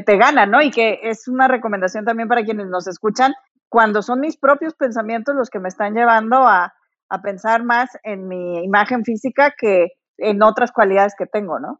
te 0.00 0.16
ganan, 0.16 0.50
¿no? 0.50 0.62
Y 0.62 0.70
que 0.70 1.00
es 1.02 1.28
una 1.28 1.48
recomendación 1.48 2.04
también 2.04 2.28
para 2.28 2.44
quienes 2.44 2.66
nos 2.68 2.86
escuchan, 2.86 3.34
cuando 3.68 4.02
son 4.02 4.20
mis 4.20 4.36
propios 4.36 4.74
pensamientos 4.74 5.34
los 5.34 5.50
que 5.50 5.58
me 5.58 5.68
están 5.68 5.94
llevando 5.94 6.46
a, 6.46 6.74
pensar 7.22 7.62
más 7.62 7.90
en 8.04 8.26
mi 8.26 8.64
imagen 8.64 9.04
física 9.04 9.54
que 9.58 9.88
en 10.16 10.42
otras 10.42 10.72
cualidades 10.72 11.12
que 11.14 11.26
tengo, 11.26 11.58
¿no? 11.58 11.78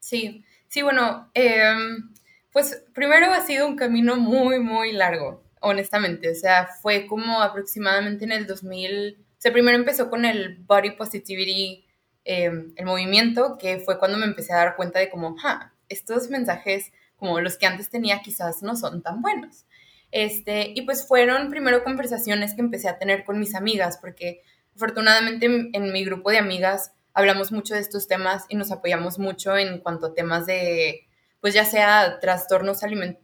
Sí, 0.00 0.44
sí, 0.66 0.82
bueno, 0.82 1.30
em, 1.34 2.12
pues 2.52 2.84
primero 2.92 3.30
ha 3.32 3.42
sido 3.42 3.68
un 3.68 3.76
camino 3.76 4.16
muy, 4.16 4.58
muy 4.58 4.90
largo 4.90 5.44
honestamente. 5.62 6.30
O 6.30 6.34
sea, 6.34 6.66
fue 6.66 7.06
como 7.06 7.40
aproximadamente 7.40 8.24
en 8.24 8.32
el 8.32 8.46
2000. 8.46 9.16
O 9.20 9.40
sea, 9.40 9.52
primero 9.52 9.76
empezó 9.76 10.10
con 10.10 10.24
el 10.24 10.58
Body 10.66 10.92
Positivity, 10.92 11.86
em, 12.24 12.72
el 12.76 12.84
movimiento, 12.84 13.56
que 13.58 13.78
fue 13.80 13.98
cuando 13.98 14.18
me 14.18 14.26
empecé 14.26 14.52
a 14.52 14.58
dar 14.58 14.76
cuenta 14.76 14.98
de 14.98 15.10
como, 15.10 15.36
ja, 15.36 15.72
estos 15.88 16.28
mensajes 16.30 16.92
como 17.22 17.38
los 17.38 17.56
que 17.56 17.66
antes 17.66 17.88
tenía 17.88 18.20
quizás 18.20 18.64
no 18.64 18.74
son 18.74 19.00
tan 19.00 19.22
buenos. 19.22 19.64
Este, 20.10 20.72
y 20.74 20.82
pues 20.82 21.06
fueron 21.06 21.50
primero 21.50 21.84
conversaciones 21.84 22.54
que 22.54 22.62
empecé 22.62 22.88
a 22.88 22.98
tener 22.98 23.24
con 23.24 23.38
mis 23.38 23.54
amigas, 23.54 23.96
porque 24.00 24.42
afortunadamente 24.74 25.46
en, 25.46 25.70
en 25.72 25.92
mi 25.92 26.04
grupo 26.04 26.32
de 26.32 26.38
amigas 26.38 26.90
hablamos 27.14 27.52
mucho 27.52 27.74
de 27.74 27.80
estos 27.80 28.08
temas 28.08 28.46
y 28.48 28.56
nos 28.56 28.72
apoyamos 28.72 29.20
mucho 29.20 29.56
en 29.56 29.78
cuanto 29.78 30.06
a 30.06 30.14
temas 30.14 30.46
de 30.46 31.06
pues 31.40 31.54
ya 31.54 31.64
sea 31.64 32.18
trastornos 32.18 32.80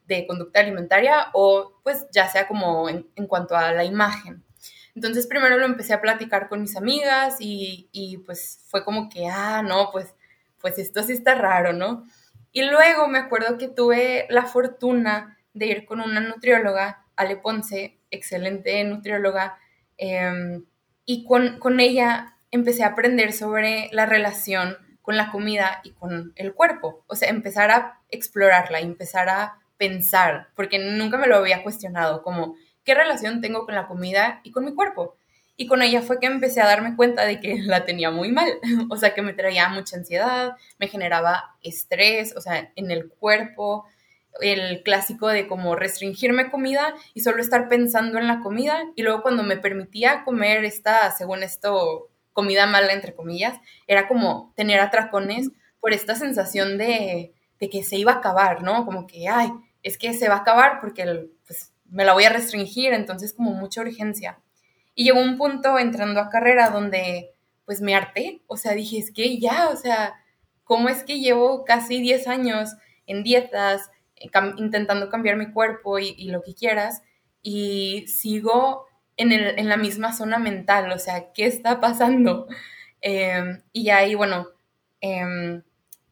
de 0.06 0.26
conducta 0.28 0.60
alimentaria 0.60 1.28
o 1.32 1.80
pues 1.82 2.06
ya 2.12 2.28
sea 2.28 2.46
como 2.46 2.88
en, 2.88 3.04
cuanto 3.26 3.56
a 3.56 3.72
la 3.72 3.84
imagen. 3.84 4.44
Entonces 4.94 5.26
primero 5.26 5.58
lo 5.58 5.66
empecé 5.66 5.92
a 5.92 6.00
platicar 6.00 6.48
con 6.48 6.60
mis 6.60 6.76
amigas 6.76 7.36
y, 7.40 7.88
y, 7.90 8.18
pues 8.18 8.60
fue 8.68 8.84
como 8.84 9.08
que, 9.08 9.26
ah, 9.26 9.62
no, 9.62 9.90
pues, 9.90 10.14
pues 10.60 10.78
esto 10.78 11.02
sí 11.02 11.12
está 11.12 11.34
raro, 11.34 11.72
¿no? 11.72 12.04
Y 12.52 12.62
luego 12.62 13.08
me 13.08 13.18
acuerdo 13.18 13.58
que 13.58 13.68
tuve 13.68 14.26
la 14.30 14.46
fortuna 14.46 15.38
de 15.52 15.66
ir 15.66 15.86
con 15.86 16.00
una 16.00 16.20
nutrióloga, 16.20 17.04
Ale 17.16 17.36
Ponce, 17.36 17.98
excelente 18.10 18.82
nutrióloga, 18.84 19.58
em, 19.96 20.64
y 21.04 21.24
con, 21.24 21.58
con 21.58 21.80
ella 21.80 22.36
empecé 22.50 22.84
a 22.84 22.88
aprender 22.88 23.32
sobre 23.32 23.88
la 23.92 24.06
relación 24.06 24.76
con 25.02 25.16
la 25.16 25.30
comida 25.30 25.80
y 25.84 25.92
con 25.92 26.32
el 26.36 26.54
cuerpo. 26.54 27.04
O 27.06 27.16
sea, 27.16 27.28
empezar 27.30 27.70
a 27.70 28.00
explorarla, 28.10 28.80
empezar 28.80 29.28
a 29.28 29.58
pensar, 29.76 30.48
porque 30.54 30.78
nunca 30.78 31.16
me 31.16 31.26
lo 31.26 31.36
había 31.36 31.62
cuestionado, 31.62 32.22
como, 32.22 32.56
¿qué 32.84 32.94
relación 32.94 33.40
tengo 33.40 33.64
con 33.64 33.74
la 33.74 33.86
comida 33.86 34.40
y 34.42 34.50
con 34.50 34.64
mi 34.64 34.74
cuerpo? 34.74 35.16
Y 35.60 35.66
con 35.66 35.82
ella 35.82 36.02
fue 36.02 36.20
que 36.20 36.26
empecé 36.26 36.60
a 36.60 36.66
darme 36.66 36.94
cuenta 36.94 37.24
de 37.24 37.40
que 37.40 37.58
la 37.58 37.84
tenía 37.84 38.12
muy 38.12 38.30
mal, 38.30 38.48
o 38.90 38.96
sea, 38.96 39.12
que 39.12 39.22
me 39.22 39.32
traía 39.34 39.68
mucha 39.68 39.96
ansiedad, 39.96 40.56
me 40.78 40.86
generaba 40.86 41.56
estrés, 41.62 42.34
o 42.36 42.40
sea, 42.40 42.72
en 42.76 42.90
el 42.92 43.08
cuerpo, 43.08 43.84
el 44.40 44.84
clásico 44.84 45.26
de 45.26 45.48
como 45.48 45.74
restringirme 45.74 46.52
comida 46.52 46.94
y 47.12 47.22
solo 47.22 47.42
estar 47.42 47.68
pensando 47.68 48.18
en 48.18 48.28
la 48.28 48.38
comida 48.38 48.84
y 48.94 49.02
luego 49.02 49.22
cuando 49.22 49.42
me 49.42 49.56
permitía 49.56 50.22
comer 50.24 50.64
esta, 50.64 51.10
según 51.10 51.42
esto, 51.42 52.08
comida 52.32 52.66
mala, 52.66 52.92
entre 52.92 53.16
comillas, 53.16 53.58
era 53.88 54.06
como 54.06 54.52
tener 54.54 54.78
atracones 54.78 55.50
por 55.80 55.92
esta 55.92 56.14
sensación 56.14 56.78
de, 56.78 57.34
que 57.58 57.82
se 57.82 57.96
iba 57.96 58.12
a 58.12 58.16
acabar, 58.18 58.62
¿no? 58.62 58.84
Como 58.84 59.08
que, 59.08 59.26
ay, 59.28 59.50
es 59.82 59.98
que 59.98 60.14
se 60.14 60.28
va 60.28 60.36
a 60.36 60.38
acabar 60.38 60.78
porque 60.80 61.30
pues, 61.48 61.72
me 61.90 62.04
la 62.04 62.12
voy 62.12 62.24
a 62.24 62.30
restringir, 62.30 62.92
entonces 62.92 63.34
como 63.34 63.54
mucha 63.54 63.80
urgencia. 63.80 64.38
Y 64.98 65.04
llegó 65.04 65.20
un 65.20 65.36
punto 65.36 65.78
entrando 65.78 66.18
a 66.18 66.28
carrera 66.28 66.70
donde 66.70 67.32
pues 67.64 67.80
me 67.80 67.94
harté, 67.94 68.42
o 68.48 68.56
sea, 68.56 68.72
dije, 68.72 68.98
es 68.98 69.12
que 69.12 69.38
ya, 69.38 69.68
o 69.68 69.76
sea, 69.76 70.14
¿cómo 70.64 70.88
es 70.88 71.04
que 71.04 71.20
llevo 71.20 71.64
casi 71.64 72.00
10 72.00 72.26
años 72.26 72.70
en 73.06 73.22
dietas, 73.22 73.92
intentando 74.56 75.08
cambiar 75.08 75.36
mi 75.36 75.52
cuerpo 75.52 76.00
y, 76.00 76.16
y, 76.18 76.32
lo 76.32 76.42
que 76.42 76.52
quieras, 76.52 77.02
y 77.42 78.08
sigo 78.08 78.86
en, 79.16 79.68
la 79.68 79.76
misma 79.76 80.12
zona 80.12 80.40
mental, 80.40 80.90
o 80.90 80.98
sea, 80.98 81.32
¿qué 81.32 81.46
está 81.46 81.80
pasando? 81.80 82.48
Em, 83.00 83.62
y 83.72 83.90
ahí, 83.90 84.16
bueno, 84.16 84.48
em, 85.00 85.62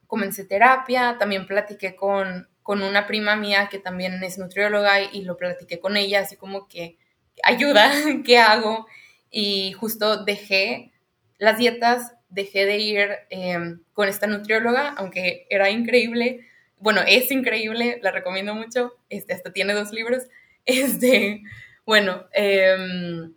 comencé 0.07 0.44
terapia, 0.44 1.16
también 1.18 1.49
platiqué 1.49 1.96
con, 1.96 2.49
con 2.62 2.85
una 2.85 3.09
prima 3.09 3.35
mía 3.35 3.66
que 3.68 3.81
también 3.81 4.22
es 4.22 4.38
nutrióloga 4.38 5.03
y, 5.03 5.22
lo 5.22 5.37
platiqué 5.37 5.81
con 5.81 5.96
ella, 5.96 6.20
así 6.20 6.37
como 6.37 6.68
que, 6.68 6.99
ayuda, 7.42 7.90
¿qué 8.25 8.38
hago? 8.38 8.87
Y 9.31 9.72
justo 9.72 10.25
dejé 10.25 10.92
las 11.38 11.59
dietas, 11.59 12.14
dejé 12.29 12.66
de 12.66 12.79
ir 12.79 13.09
em, 13.31 13.81
con 13.92 14.09
esta 14.09 14.27
nutrióloga, 14.27 14.94
aunque 14.96 15.46
era 15.51 15.70
increíble, 15.70 16.46
bueno, 16.79 17.01
es 17.07 17.31
increíble, 17.31 17.99
la 18.03 18.11
recomiendo 18.11 18.55
mucho, 18.55 18.94
este, 19.09 19.35
hasta 19.35 19.53
tiene 19.53 19.75
dos 19.75 19.92
libros, 19.92 20.25
este, 20.66 21.42
bueno, 21.85 22.27
em, 22.33 23.35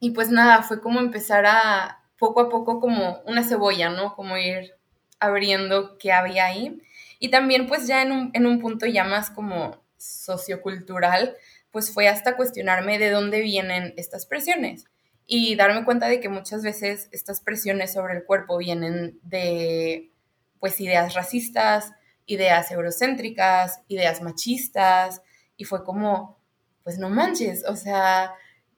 y 0.00 0.10
pues 0.10 0.30
nada, 0.30 0.62
fue 0.62 0.80
como 0.80 1.00
empezar 1.00 1.46
a 1.46 2.02
poco 2.18 2.40
a 2.40 2.48
poco 2.48 2.80
como 2.80 3.20
una 3.26 3.44
cebolla, 3.44 3.90
¿no? 3.90 4.14
Como 4.14 4.36
ir 4.36 4.74
abriendo 5.18 5.96
qué 5.98 6.12
había 6.12 6.46
ahí. 6.46 6.80
Y 7.18 7.30
también 7.30 7.66
pues 7.66 7.86
ya 7.86 8.02
en 8.02 8.12
un, 8.12 8.30
en 8.34 8.46
un 8.46 8.60
punto 8.60 8.86
ya 8.86 9.04
más 9.04 9.30
como 9.30 9.82
sociocultural, 9.96 11.36
pues 11.74 11.92
fue 11.92 12.06
hasta 12.06 12.36
cuestionarme 12.36 13.00
de 13.00 13.10
dónde 13.10 13.40
vienen 13.40 13.94
estas 13.96 14.26
presiones 14.26 14.84
y 15.26 15.56
darme 15.56 15.84
cuenta 15.84 16.06
de 16.06 16.20
que 16.20 16.28
muchas 16.28 16.62
veces 16.62 17.08
estas 17.10 17.40
presiones 17.40 17.92
sobre 17.92 18.14
el 18.14 18.24
cuerpo 18.24 18.58
vienen 18.58 19.18
de 19.24 20.12
pues 20.60 20.80
ideas 20.80 21.14
racistas, 21.14 21.90
ideas 22.26 22.70
eurocéntricas, 22.70 23.80
ideas 23.88 24.22
machistas 24.22 25.20
y 25.56 25.64
fue 25.64 25.82
como 25.82 26.38
pues 26.84 26.96
no 26.98 27.10
manches, 27.10 27.64
o 27.66 27.74
sea, 27.74 28.34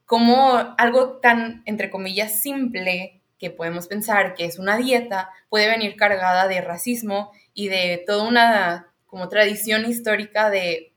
cómo 0.07 0.75
algo 0.79 1.19
tan, 1.19 1.63
entre 1.67 1.91
comillas, 1.91 2.41
simple 2.41 3.21
que 3.39 3.51
podemos 3.51 3.89
pensar 3.89 4.33
que 4.33 4.47
es 4.47 4.59
una 4.59 4.79
dieta 4.79 5.29
puede 5.51 5.69
venir 5.69 5.97
cargada 5.97 6.49
de 6.49 6.63
racismo 6.63 7.31
y 7.53 7.69
de 7.69 8.03
toda 8.07 8.27
una 8.27 8.95
como 9.05 9.29
tradición 9.29 9.85
histórica 9.85 10.49
de, 10.49 10.95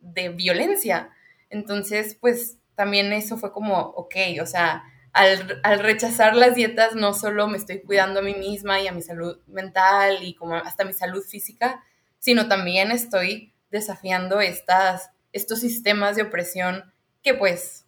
de 0.00 0.28
violencia. 0.28 1.10
Entonces, 1.50 2.16
pues 2.20 2.58
también 2.74 3.12
eso 3.12 3.36
fue 3.36 3.52
como, 3.52 3.78
ok, 3.78 4.14
o 4.40 4.46
sea, 4.46 4.84
al, 5.12 5.60
al, 5.64 5.80
rechazar 5.80 6.36
las 6.36 6.54
dietas 6.54 6.94
no 6.94 7.12
solo 7.12 7.48
me 7.48 7.58
estoy 7.58 7.82
cuidando 7.82 8.20
a 8.20 8.22
mí 8.22 8.34
misma 8.34 8.80
y 8.80 8.86
a 8.86 8.92
mi 8.92 9.02
salud 9.02 9.38
mental 9.46 10.22
y 10.22 10.34
como 10.34 10.54
hasta 10.54 10.84
mi 10.84 10.92
salud 10.92 11.22
física, 11.22 11.84
sino 12.18 12.48
también 12.48 12.92
estoy 12.92 13.52
desafiando 13.70 14.40
estas, 14.40 15.10
estos 15.32 15.60
sistemas 15.60 16.16
de 16.16 16.22
opresión 16.22 16.92
que 17.22 17.34
pues 17.34 17.86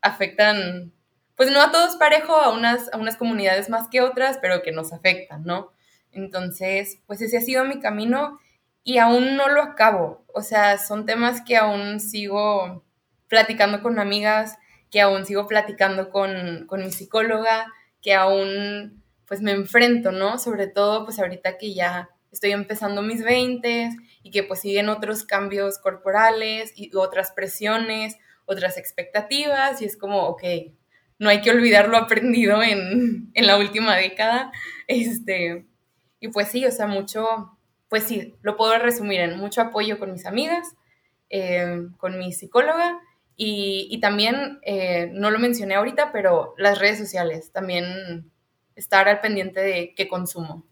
afectan, 0.00 0.92
pues 1.36 1.50
no 1.50 1.60
a 1.60 1.70
todos 1.70 1.96
parejo, 1.96 2.36
a 2.36 2.52
unas, 2.52 2.92
a 2.92 2.96
unas 2.96 3.16
comunidades 3.16 3.68
más 3.68 3.88
que 3.88 4.00
otras, 4.00 4.38
pero 4.40 4.62
que 4.62 4.72
nos 4.72 4.92
afectan, 4.92 5.44
¿no? 5.44 5.72
Entonces, 6.12 6.98
pues 7.06 7.20
ese 7.20 7.38
ha 7.38 7.42
sido 7.42 7.64
mi 7.64 7.80
camino 7.80 8.38
y 8.82 8.98
aún 8.98 9.36
no 9.36 9.48
lo 9.48 9.62
acabo. 9.62 10.24
O 10.32 10.42
sea, 10.42 10.78
son 10.78 11.06
temas 11.06 11.42
que 11.42 11.56
aún 11.56 12.00
sigo 12.00 12.85
platicando 13.28 13.82
con 13.82 13.98
amigas, 13.98 14.56
que 14.90 15.00
aún 15.00 15.26
sigo 15.26 15.46
platicando 15.46 16.10
con, 16.10 16.66
con 16.66 16.84
mi 16.84 16.92
psicóloga, 16.92 17.72
que 18.02 18.14
aún 18.14 19.02
pues 19.26 19.42
me 19.42 19.52
enfrento, 19.52 20.12
¿no? 20.12 20.38
Sobre 20.38 20.68
todo 20.68 21.04
pues 21.04 21.18
ahorita 21.18 21.58
que 21.58 21.74
ya 21.74 22.10
estoy 22.30 22.52
empezando 22.52 23.02
mis 23.02 23.24
20 23.24 23.90
y 24.22 24.30
que 24.30 24.42
pues 24.42 24.60
siguen 24.60 24.88
otros 24.88 25.24
cambios 25.24 25.78
corporales 25.78 26.72
y 26.76 26.94
otras 26.94 27.32
presiones, 27.32 28.16
otras 28.44 28.78
expectativas 28.78 29.82
y 29.82 29.86
es 29.86 29.96
como, 29.96 30.22
ok, 30.28 30.42
no 31.18 31.28
hay 31.28 31.40
que 31.40 31.50
olvidar 31.50 31.88
lo 31.88 31.96
aprendido 31.96 32.62
en, 32.62 33.30
en 33.34 33.46
la 33.46 33.58
última 33.58 33.96
década. 33.96 34.52
Este, 34.86 35.66
y 36.20 36.28
pues 36.28 36.48
sí, 36.48 36.64
o 36.64 36.70
sea, 36.70 36.86
mucho, 36.86 37.58
pues 37.88 38.04
sí, 38.04 38.34
lo 38.42 38.56
puedo 38.56 38.78
resumir 38.78 39.20
en 39.20 39.36
mucho 39.36 39.60
apoyo 39.60 39.98
con 39.98 40.12
mis 40.12 40.26
amigas, 40.26 40.68
eh, 41.28 41.88
con 41.98 42.18
mi 42.18 42.32
psicóloga 42.32 43.00
y, 43.36 44.00
también, 44.00 44.58
eh, 44.62 45.10
no 45.12 45.30
lo 45.30 45.38
mencioné 45.38 45.74
ahorita, 45.74 46.10
pero 46.12 46.54
las 46.56 46.78
redes 46.78 46.98
sociales, 46.98 47.52
también 47.52 48.30
estar 48.74 49.08
al 49.08 49.20
pendiente 49.20 49.60
de 49.60 49.94
qué 49.94 50.08
consumo. 50.08 50.64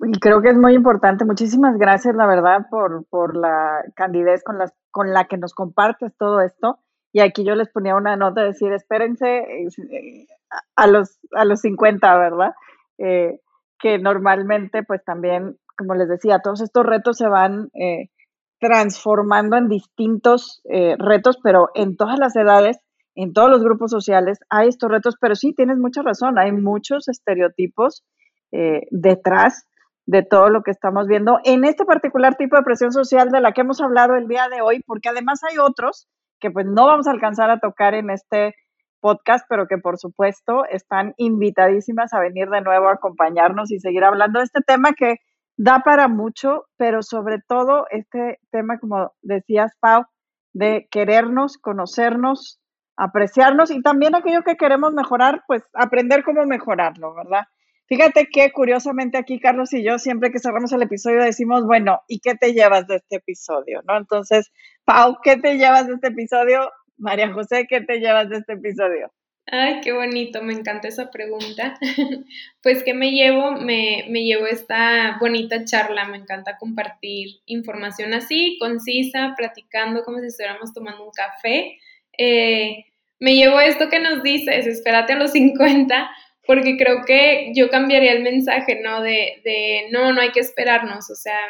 Y 0.00 0.18
creo 0.18 0.42
que 0.42 0.50
es 0.50 0.56
muy 0.56 0.74
importante. 0.74 1.24
Muchísimas 1.24 1.78
gracias, 1.78 2.14
la 2.14 2.26
verdad, 2.26 2.66
por, 2.70 3.06
por 3.06 3.36
la 3.36 3.82
candidez 3.94 4.42
con, 4.44 4.58
las, 4.58 4.72
con 4.90 5.12
la 5.12 5.24
que 5.24 5.38
nos 5.38 5.54
compartes 5.54 6.12
todo 6.18 6.40
esto. 6.40 6.78
Y 7.12 7.20
aquí 7.20 7.44
yo 7.44 7.54
les 7.54 7.70
ponía 7.70 7.96
una 7.96 8.16
nota 8.16 8.42
de 8.42 8.48
decir, 8.48 8.72
espérense 8.72 9.38
eh, 9.38 10.26
a 10.74 10.86
los, 10.86 11.18
a 11.32 11.44
los 11.46 11.60
50, 11.60 12.16
¿verdad? 12.18 12.54
Eh, 12.98 13.40
que 13.78 13.98
normalmente, 13.98 14.82
pues 14.82 15.02
también, 15.04 15.56
como 15.76 15.94
les 15.94 16.08
decía, 16.08 16.40
todos 16.40 16.60
estos 16.60 16.84
retos 16.84 17.16
se 17.16 17.28
van 17.28 17.70
eh, 17.74 18.10
transformando 18.58 19.56
en 19.56 19.68
distintos 19.68 20.62
eh, 20.64 20.96
retos, 20.98 21.38
pero 21.42 21.68
en 21.74 21.96
todas 21.96 22.18
las 22.18 22.34
edades, 22.36 22.78
en 23.14 23.32
todos 23.32 23.50
los 23.50 23.62
grupos 23.62 23.90
sociales 23.90 24.38
hay 24.50 24.68
estos 24.68 24.90
retos, 24.90 25.16
pero 25.20 25.34
sí, 25.34 25.54
tienes 25.54 25.78
mucha 25.78 26.02
razón, 26.02 26.38
hay 26.38 26.52
muchos 26.52 27.08
estereotipos 27.08 28.04
eh, 28.52 28.82
detrás 28.90 29.66
de 30.06 30.22
todo 30.22 30.48
lo 30.48 30.62
que 30.62 30.70
estamos 30.70 31.06
viendo. 31.06 31.40
En 31.44 31.64
este 31.64 31.84
particular 31.84 32.36
tipo 32.36 32.56
de 32.56 32.62
presión 32.62 32.92
social 32.92 33.30
de 33.30 33.40
la 33.40 33.52
que 33.52 33.62
hemos 33.62 33.80
hablado 33.80 34.14
el 34.14 34.28
día 34.28 34.48
de 34.48 34.62
hoy, 34.62 34.82
porque 34.86 35.08
además 35.08 35.40
hay 35.42 35.58
otros 35.58 36.08
que 36.40 36.50
pues 36.50 36.66
no 36.66 36.86
vamos 36.86 37.08
a 37.08 37.10
alcanzar 37.10 37.50
a 37.50 37.58
tocar 37.58 37.94
en 37.94 38.10
este 38.10 38.54
podcast, 39.00 39.46
pero 39.48 39.66
que 39.66 39.78
por 39.78 39.98
supuesto 39.98 40.64
están 40.70 41.14
invitadísimas 41.16 42.12
a 42.12 42.20
venir 42.20 42.48
de 42.48 42.60
nuevo 42.60 42.88
a 42.88 42.94
acompañarnos 42.94 43.70
y 43.70 43.80
seguir 43.80 44.04
hablando 44.04 44.38
de 44.38 44.44
este 44.44 44.60
tema 44.60 44.92
que 44.92 45.16
da 45.56 45.80
para 45.80 46.08
mucho, 46.08 46.66
pero 46.76 47.02
sobre 47.02 47.38
todo 47.46 47.86
este 47.90 48.38
tema, 48.50 48.78
como 48.78 49.12
decías, 49.22 49.72
Pau, 49.80 50.04
de 50.52 50.88
querernos, 50.90 51.58
conocernos, 51.58 52.60
apreciarnos 52.96 53.70
y 53.70 53.82
también 53.82 54.14
aquello 54.14 54.42
que 54.42 54.56
queremos 54.56 54.92
mejorar, 54.92 55.42
pues 55.46 55.62
aprender 55.74 56.24
cómo 56.24 56.44
mejorarlo, 56.46 57.14
¿verdad? 57.14 57.44
Fíjate 57.88 58.26
que 58.26 58.50
curiosamente 58.50 59.16
aquí 59.16 59.38
Carlos 59.38 59.72
y 59.72 59.84
yo 59.84 59.98
siempre 59.98 60.32
que 60.32 60.40
cerramos 60.40 60.72
el 60.72 60.82
episodio 60.82 61.22
decimos, 61.22 61.64
bueno, 61.64 62.00
¿y 62.08 62.18
qué 62.18 62.34
te 62.34 62.52
llevas 62.52 62.86
de 62.88 62.96
este 62.96 63.16
episodio? 63.16 63.80
¿No? 63.86 63.96
Entonces, 63.96 64.50
Pau, 64.84 65.18
¿qué 65.22 65.36
te 65.36 65.56
llevas 65.56 65.86
de 65.86 65.94
este 65.94 66.08
episodio? 66.08 66.70
María 66.96 67.32
José, 67.32 67.66
¿qué 67.68 67.80
te 67.82 68.00
llevas 68.00 68.28
de 68.28 68.38
este 68.38 68.54
episodio? 68.54 69.12
Ay, 69.48 69.80
qué 69.80 69.92
bonito, 69.92 70.42
me 70.42 70.54
encanta 70.54 70.88
esa 70.88 71.10
pregunta. 71.12 71.78
pues, 72.62 72.82
¿qué 72.82 72.94
me 72.94 73.12
llevo? 73.12 73.52
Me, 73.52 74.04
me, 74.08 74.24
llevo 74.24 74.46
esta 74.46 75.18
bonita 75.20 75.64
charla, 75.64 76.04
me 76.04 76.16
encanta 76.16 76.58
compartir 76.58 77.40
información 77.46 78.12
así, 78.12 78.58
concisa, 78.58 79.34
platicando 79.36 80.02
como 80.02 80.18
si 80.18 80.26
estuviéramos 80.26 80.74
tomando 80.74 81.04
un 81.04 81.12
café. 81.12 81.78
Eh, 82.18 82.86
me 83.20 83.36
llevo 83.36 83.60
esto 83.60 83.88
que 83.88 84.00
nos 84.00 84.24
dices, 84.24 84.66
espérate 84.66 85.12
a 85.12 85.16
los 85.16 85.30
50, 85.32 86.10
porque 86.44 86.76
creo 86.76 87.04
que 87.04 87.52
yo 87.54 87.70
cambiaría 87.70 88.12
el 88.12 88.24
mensaje, 88.24 88.80
¿no? 88.82 89.00
De, 89.00 89.42
de 89.44 89.86
no, 89.92 90.12
no 90.12 90.22
hay 90.22 90.32
que 90.32 90.40
esperarnos, 90.40 91.08
o 91.08 91.14
sea, 91.14 91.40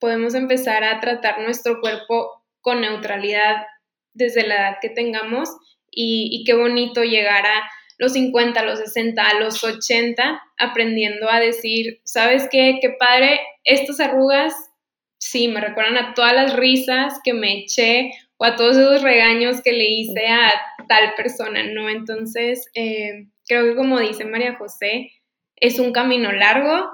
podemos 0.00 0.34
empezar 0.34 0.82
a 0.82 0.98
tratar 0.98 1.40
nuestro 1.40 1.80
cuerpo 1.80 2.42
con 2.60 2.80
neutralidad 2.80 3.64
desde 4.12 4.46
la 4.46 4.56
edad 4.56 4.78
que 4.80 4.88
tengamos 4.88 5.50
y, 5.94 6.44
qué 6.44 6.54
bonito 6.54 7.02
llegar 7.02 7.46
a 7.46 7.70
los 7.98 8.12
50, 8.14 8.60
a 8.60 8.64
los 8.64 8.78
60, 8.80 9.22
a 9.22 9.40
los 9.40 9.62
80, 9.62 10.42
aprendiendo 10.58 11.30
a 11.30 11.40
decir, 11.40 12.00
¿sabes 12.04 12.48
qué? 12.50 12.78
Qué 12.80 12.90
padre, 12.98 13.40
estas 13.64 14.00
arrugas, 14.00 14.54
sí, 15.18 15.48
me 15.48 15.60
recuerdan 15.60 15.96
a 15.96 16.14
todas 16.14 16.34
las 16.34 16.56
risas 16.56 17.20
que 17.24 17.32
me 17.32 17.60
eché 17.60 18.10
o 18.36 18.44
a 18.44 18.56
todos 18.56 18.76
esos 18.76 19.02
regaños 19.02 19.62
que 19.62 19.72
le 19.72 19.88
hice 19.88 20.26
a 20.26 20.52
tal 20.88 21.14
persona, 21.16 21.62
¿no? 21.64 21.88
Entonces, 21.88 22.68
eh, 22.74 23.28
creo 23.46 23.64
que 23.64 23.76
como 23.76 24.00
dice 24.00 24.24
María 24.24 24.56
José, 24.56 25.12
es 25.56 25.78
un 25.78 25.92
camino 25.92 26.32
largo, 26.32 26.90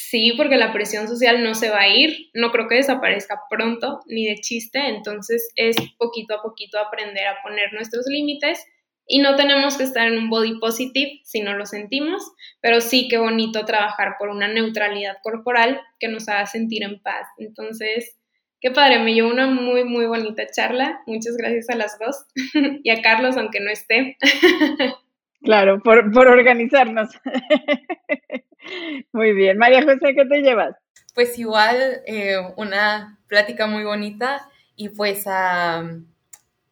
Sí, 0.00 0.32
porque 0.36 0.56
la 0.56 0.72
presión 0.72 1.08
social 1.08 1.42
no 1.42 1.54
se 1.54 1.70
va 1.70 1.80
a 1.80 1.88
ir, 1.88 2.30
no 2.32 2.52
creo 2.52 2.68
que 2.68 2.76
desaparezca 2.76 3.40
pronto, 3.50 3.98
ni 4.06 4.26
de 4.26 4.36
chiste, 4.36 4.78
entonces 4.78 5.50
es 5.56 5.74
poquito 5.98 6.36
a 6.36 6.42
poquito 6.42 6.78
aprender 6.78 7.26
a 7.26 7.42
poner 7.42 7.72
nuestros 7.72 8.06
límites 8.06 8.64
y 9.08 9.18
no 9.18 9.34
tenemos 9.34 9.76
que 9.76 9.82
estar 9.82 10.06
en 10.06 10.16
un 10.16 10.30
body 10.30 10.60
positive 10.60 11.20
si 11.24 11.40
no 11.40 11.54
lo 11.54 11.66
sentimos, 11.66 12.22
pero 12.60 12.80
sí 12.80 13.08
qué 13.10 13.18
bonito 13.18 13.64
trabajar 13.64 14.14
por 14.20 14.28
una 14.28 14.46
neutralidad 14.46 15.16
corporal 15.20 15.80
que 15.98 16.06
nos 16.06 16.28
haga 16.28 16.46
sentir 16.46 16.84
en 16.84 17.02
paz. 17.02 17.26
Entonces, 17.36 18.20
qué 18.60 18.70
padre, 18.70 19.00
me 19.00 19.14
llevo 19.14 19.30
una 19.30 19.48
muy, 19.48 19.82
muy 19.82 20.06
bonita 20.06 20.46
charla. 20.46 21.00
Muchas 21.08 21.36
gracias 21.36 21.70
a 21.70 21.76
las 21.76 21.98
dos 21.98 22.24
y 22.84 22.90
a 22.90 23.02
Carlos, 23.02 23.36
aunque 23.36 23.58
no 23.58 23.70
esté. 23.70 24.16
Claro, 25.40 25.80
por, 25.84 26.10
por 26.10 26.26
organizarnos. 26.26 27.10
Muy 29.12 29.32
bien. 29.32 29.58
María 29.58 29.82
José, 29.82 30.14
¿qué 30.14 30.24
te 30.24 30.40
llevas? 30.40 30.76
Pues 31.14 31.38
igual, 31.38 32.02
eh, 32.06 32.36
una 32.56 33.18
plática 33.26 33.66
muy 33.66 33.84
bonita 33.84 34.48
y 34.76 34.90
pues 34.90 35.26
a, 35.26 35.84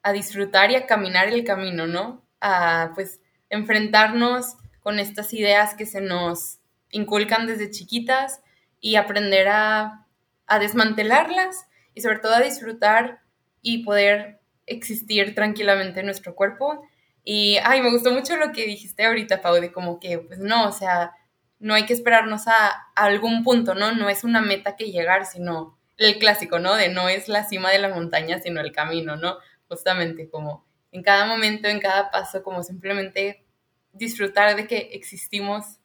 a, 0.03 0.12
disfrutar 0.12 0.70
y 0.70 0.77
a 0.77 0.87
caminar 0.87 1.29
el 1.29 1.44
camino, 1.44 1.87
¿no? 1.87 2.25
A 2.40 2.92
pues 2.94 3.20
enfrentarnos 3.51 4.57
con 4.81 5.01
estas 5.01 5.33
ideas 5.33 5.75
que 5.75 5.87
se 5.87 6.01
nos 6.01 6.59
inculcan 6.90 7.46
desde 7.46 7.70
chiquitas 7.70 8.40
y 8.81 8.96
aprender 8.96 9.49
a, 9.49 10.07
a 10.46 10.59
desmantelarlas 10.59 11.66
y 11.94 12.03
sobre 12.03 12.20
todo 12.20 12.35
a 12.35 12.40
disfrutar 12.40 13.20
y 13.62 13.85
poder 13.85 14.38
existir 14.66 15.35
tranquilamente 15.35 16.01
en 16.01 16.07
nuestro 16.07 16.35
cuerpo. 16.35 16.87
Y, 17.25 17.59
ay, 17.64 17.83
me 17.83 17.90
gustó 17.90 18.12
mucho 18.12 18.37
lo 18.37 18.53
que 18.53 18.66
dijiste 18.66 19.05
ahorita, 19.05 19.42
Pau, 19.42 19.57
de 19.57 19.72
como 19.72 19.99
que, 19.99 20.18
pues 20.18 20.38
no, 20.38 20.68
o 20.68 20.72
sea, 20.72 21.12
no 21.58 21.74
hay 21.74 21.86
que 21.86 21.92
esperarnos 21.92 22.48
a, 22.48 22.90
algún 22.94 23.42
punto, 23.42 23.74
¿no? 23.74 23.92
No 23.92 24.08
es 24.08 24.24
una 24.24 24.40
meta 24.40 24.76
que 24.76 24.90
llegar, 24.90 25.26
sino 25.26 25.78
el 25.96 26.18
clásico, 26.18 26.58
¿no? 26.58 26.74
De 26.74 26.88
no 26.88 27.08
es 27.08 27.28
la 27.28 27.44
cima 27.44 27.70
de 27.70 27.78
la 27.78 27.88
montaña, 27.88 28.38
sino 28.38 28.60
el 28.60 28.72
camino, 28.72 29.16
¿no? 29.16 29.38
Justamente 29.68 30.28
como 30.28 30.66
en 30.92 31.02
cada 31.02 31.26
momento, 31.26 31.68
en 31.68 31.80
cada 31.80 32.10
paso, 32.10 32.42
como 32.42 32.62
simplemente 32.62 33.44
disfrutar 33.92 34.56
de 34.56 34.66
que 34.66 34.90
existimos 34.92 35.80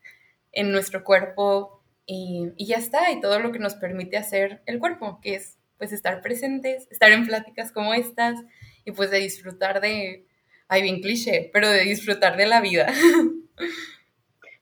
en 0.51 0.71
nuestro 0.71 1.03
cuerpo 1.03 1.81
y, 2.05 2.51
ya 2.57 2.77
está, 2.77 3.11
y 3.11 3.21
todo 3.21 3.39
lo 3.39 3.51
que 3.51 3.59
nos 3.59 3.75
permite 3.75 4.17
hacer 4.17 4.61
el 4.65 4.79
cuerpo, 4.79 5.19
que 5.21 5.35
es 5.35 5.57
pues 5.77 5.93
estar 5.93 6.21
presentes, 6.21 6.87
estar 6.91 7.11
en 7.11 7.25
pláticas 7.25 7.71
como 7.71 7.93
estas 7.93 8.39
y 8.85 8.91
pues 8.91 9.09
de 9.09 9.19
disfrutar 9.19 9.81
de, 9.81 10.27
ay 10.67 10.81
bien 10.81 11.01
cliché, 11.01 11.49
pero 11.53 11.69
de 11.69 11.81
disfrutar 11.83 12.37
de 12.37 12.45
la 12.45 12.61
vida. 12.61 12.93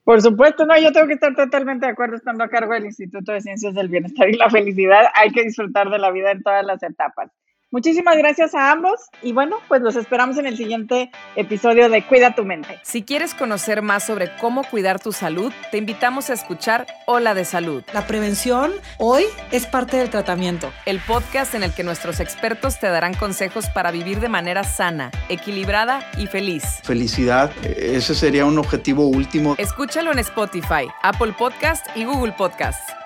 Por 0.09 0.23
supuesto, 0.23 0.65
no, 0.65 0.75
yo 0.75 0.91
tengo 0.91 1.05
que 1.05 1.13
estar 1.13 1.35
totalmente 1.35 1.85
de 1.85 1.91
acuerdo 1.91 2.15
estando 2.15 2.43
a 2.43 2.49
cargo 2.49 2.73
del 2.73 2.85
Instituto 2.85 3.31
de 3.31 3.41
Ciencias 3.41 3.75
del 3.75 3.89
Bienestar 3.89 4.27
y 4.27 4.37
la 4.37 4.49
Felicidad. 4.49 5.05
Hay 5.13 5.31
que 5.31 5.43
disfrutar 5.43 5.91
de 5.91 5.99
la 5.99 6.09
vida 6.09 6.31
en 6.31 6.41
todas 6.41 6.65
las 6.65 6.81
etapas. 6.81 7.29
Muchísimas 7.71 8.17
gracias 8.17 8.55
a 8.55 8.71
ambos 8.71 8.99
y 9.21 9.32
bueno, 9.32 9.58
pues 9.67 9.82
los 9.82 9.95
esperamos 9.95 10.39
en 10.39 10.47
el 10.47 10.58
siguiente 10.58 11.12
episodio 11.36 11.88
de 11.88 12.03
Cuida 12.03 12.34
tu 12.34 12.43
mente. 12.43 12.79
Si 12.82 13.03
quieres 13.03 13.36
conocer 13.36 13.84
más 13.84 14.03
sobre 14.03 14.36
cómo 14.38 14.63
cuidar 14.63 14.99
tu 14.99 15.12
salud, 15.12 15.53
te 15.69 15.77
invitamos 15.77 16.32
a 16.32 16.34
escuchar 16.34 16.88
Hola 17.05 17.36
de 17.36 17.45
Salud. 17.45 17.84
La 17.93 18.08
prevención 18.08 18.71
hoy 18.97 19.25
es 19.51 19.67
parte 19.67 19.97
del 19.97 20.10
tratamiento. 20.10 20.71
El 20.88 20.99
podcast 20.99 21.53
en 21.53 21.62
el 21.62 21.71
que 21.71 21.84
nuestros 21.84 22.19
expertos 22.19 22.79
te 22.79 22.88
darán 22.88 23.13
consejos 23.13 23.67
para 23.69 23.91
vivir 23.91 24.19
de 24.19 24.29
manera 24.29 24.63
sana, 24.63 25.12
equilibrada 25.29 26.10
y 26.17 26.25
feliz. 26.25 26.63
Felicidad, 26.84 27.51
ese 27.63 28.15
sería 28.15 28.45
un 28.45 28.58
objetivo 28.58 29.05
último. 29.05 29.53
Escúchalo 29.60 30.12
en 30.12 30.17
Spotify, 30.17 30.88
Apple 31.03 31.34
Podcast 31.38 31.86
y 31.95 32.03
Google 32.05 32.32
Podcast. 32.32 32.98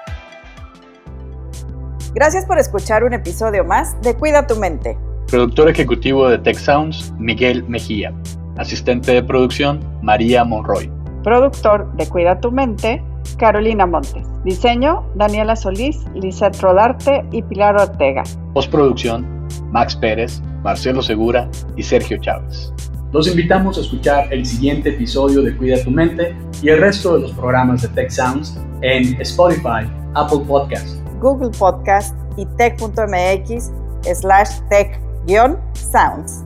Gracias 2.15 2.45
por 2.45 2.59
escuchar 2.59 3.03
un 3.03 3.13
episodio 3.13 3.65
más 3.65 3.99
de 4.03 4.13
Cuida 4.13 4.45
tu 4.45 4.55
mente. 4.55 4.95
Productor 5.31 5.67
ejecutivo 5.67 6.29
de 6.29 6.37
Tech 6.37 6.57
Sounds, 6.57 7.11
Miguel 7.17 7.63
Mejía. 7.67 8.13
Asistente 8.57 9.13
de 9.13 9.23
producción, 9.23 9.79
María 10.03 10.43
Monroy. 10.43 10.91
Productor 11.23 11.91
de 11.95 12.07
Cuida 12.07 12.39
tu 12.39 12.51
mente, 12.51 13.01
Carolina 13.39 13.87
Montes. 13.87 14.27
Diseño, 14.43 15.03
Daniela 15.15 15.55
Solís, 15.55 16.05
Lisette 16.13 16.61
Rodarte 16.61 17.25
y 17.31 17.41
Pilar 17.41 17.77
Ortega. 17.77 18.21
Postproducción, 18.53 19.47
Max 19.71 19.95
Pérez, 19.95 20.39
Marcelo 20.61 21.01
Segura 21.01 21.49
y 21.75 21.81
Sergio 21.81 22.17
Chávez. 22.17 22.71
Los 23.11 23.27
invitamos 23.27 23.79
a 23.79 23.81
escuchar 23.81 24.31
el 24.31 24.45
siguiente 24.45 24.89
episodio 24.89 25.41
de 25.41 25.57
Cuida 25.57 25.83
tu 25.83 25.89
mente 25.89 26.35
y 26.61 26.69
el 26.69 26.79
resto 26.79 27.15
de 27.15 27.21
los 27.21 27.31
programas 27.31 27.81
de 27.81 27.87
Tech 27.87 28.11
Sounds 28.11 28.59
en 28.81 29.19
Spotify, 29.19 29.89
Apple 30.13 30.41
Podcast, 30.47 31.02
Google 31.23 31.51
Podcast 31.51 32.13
y 32.37 32.45
tech.mx 32.57 33.71
slash 34.13 34.49
tech-sounds. 34.69 36.43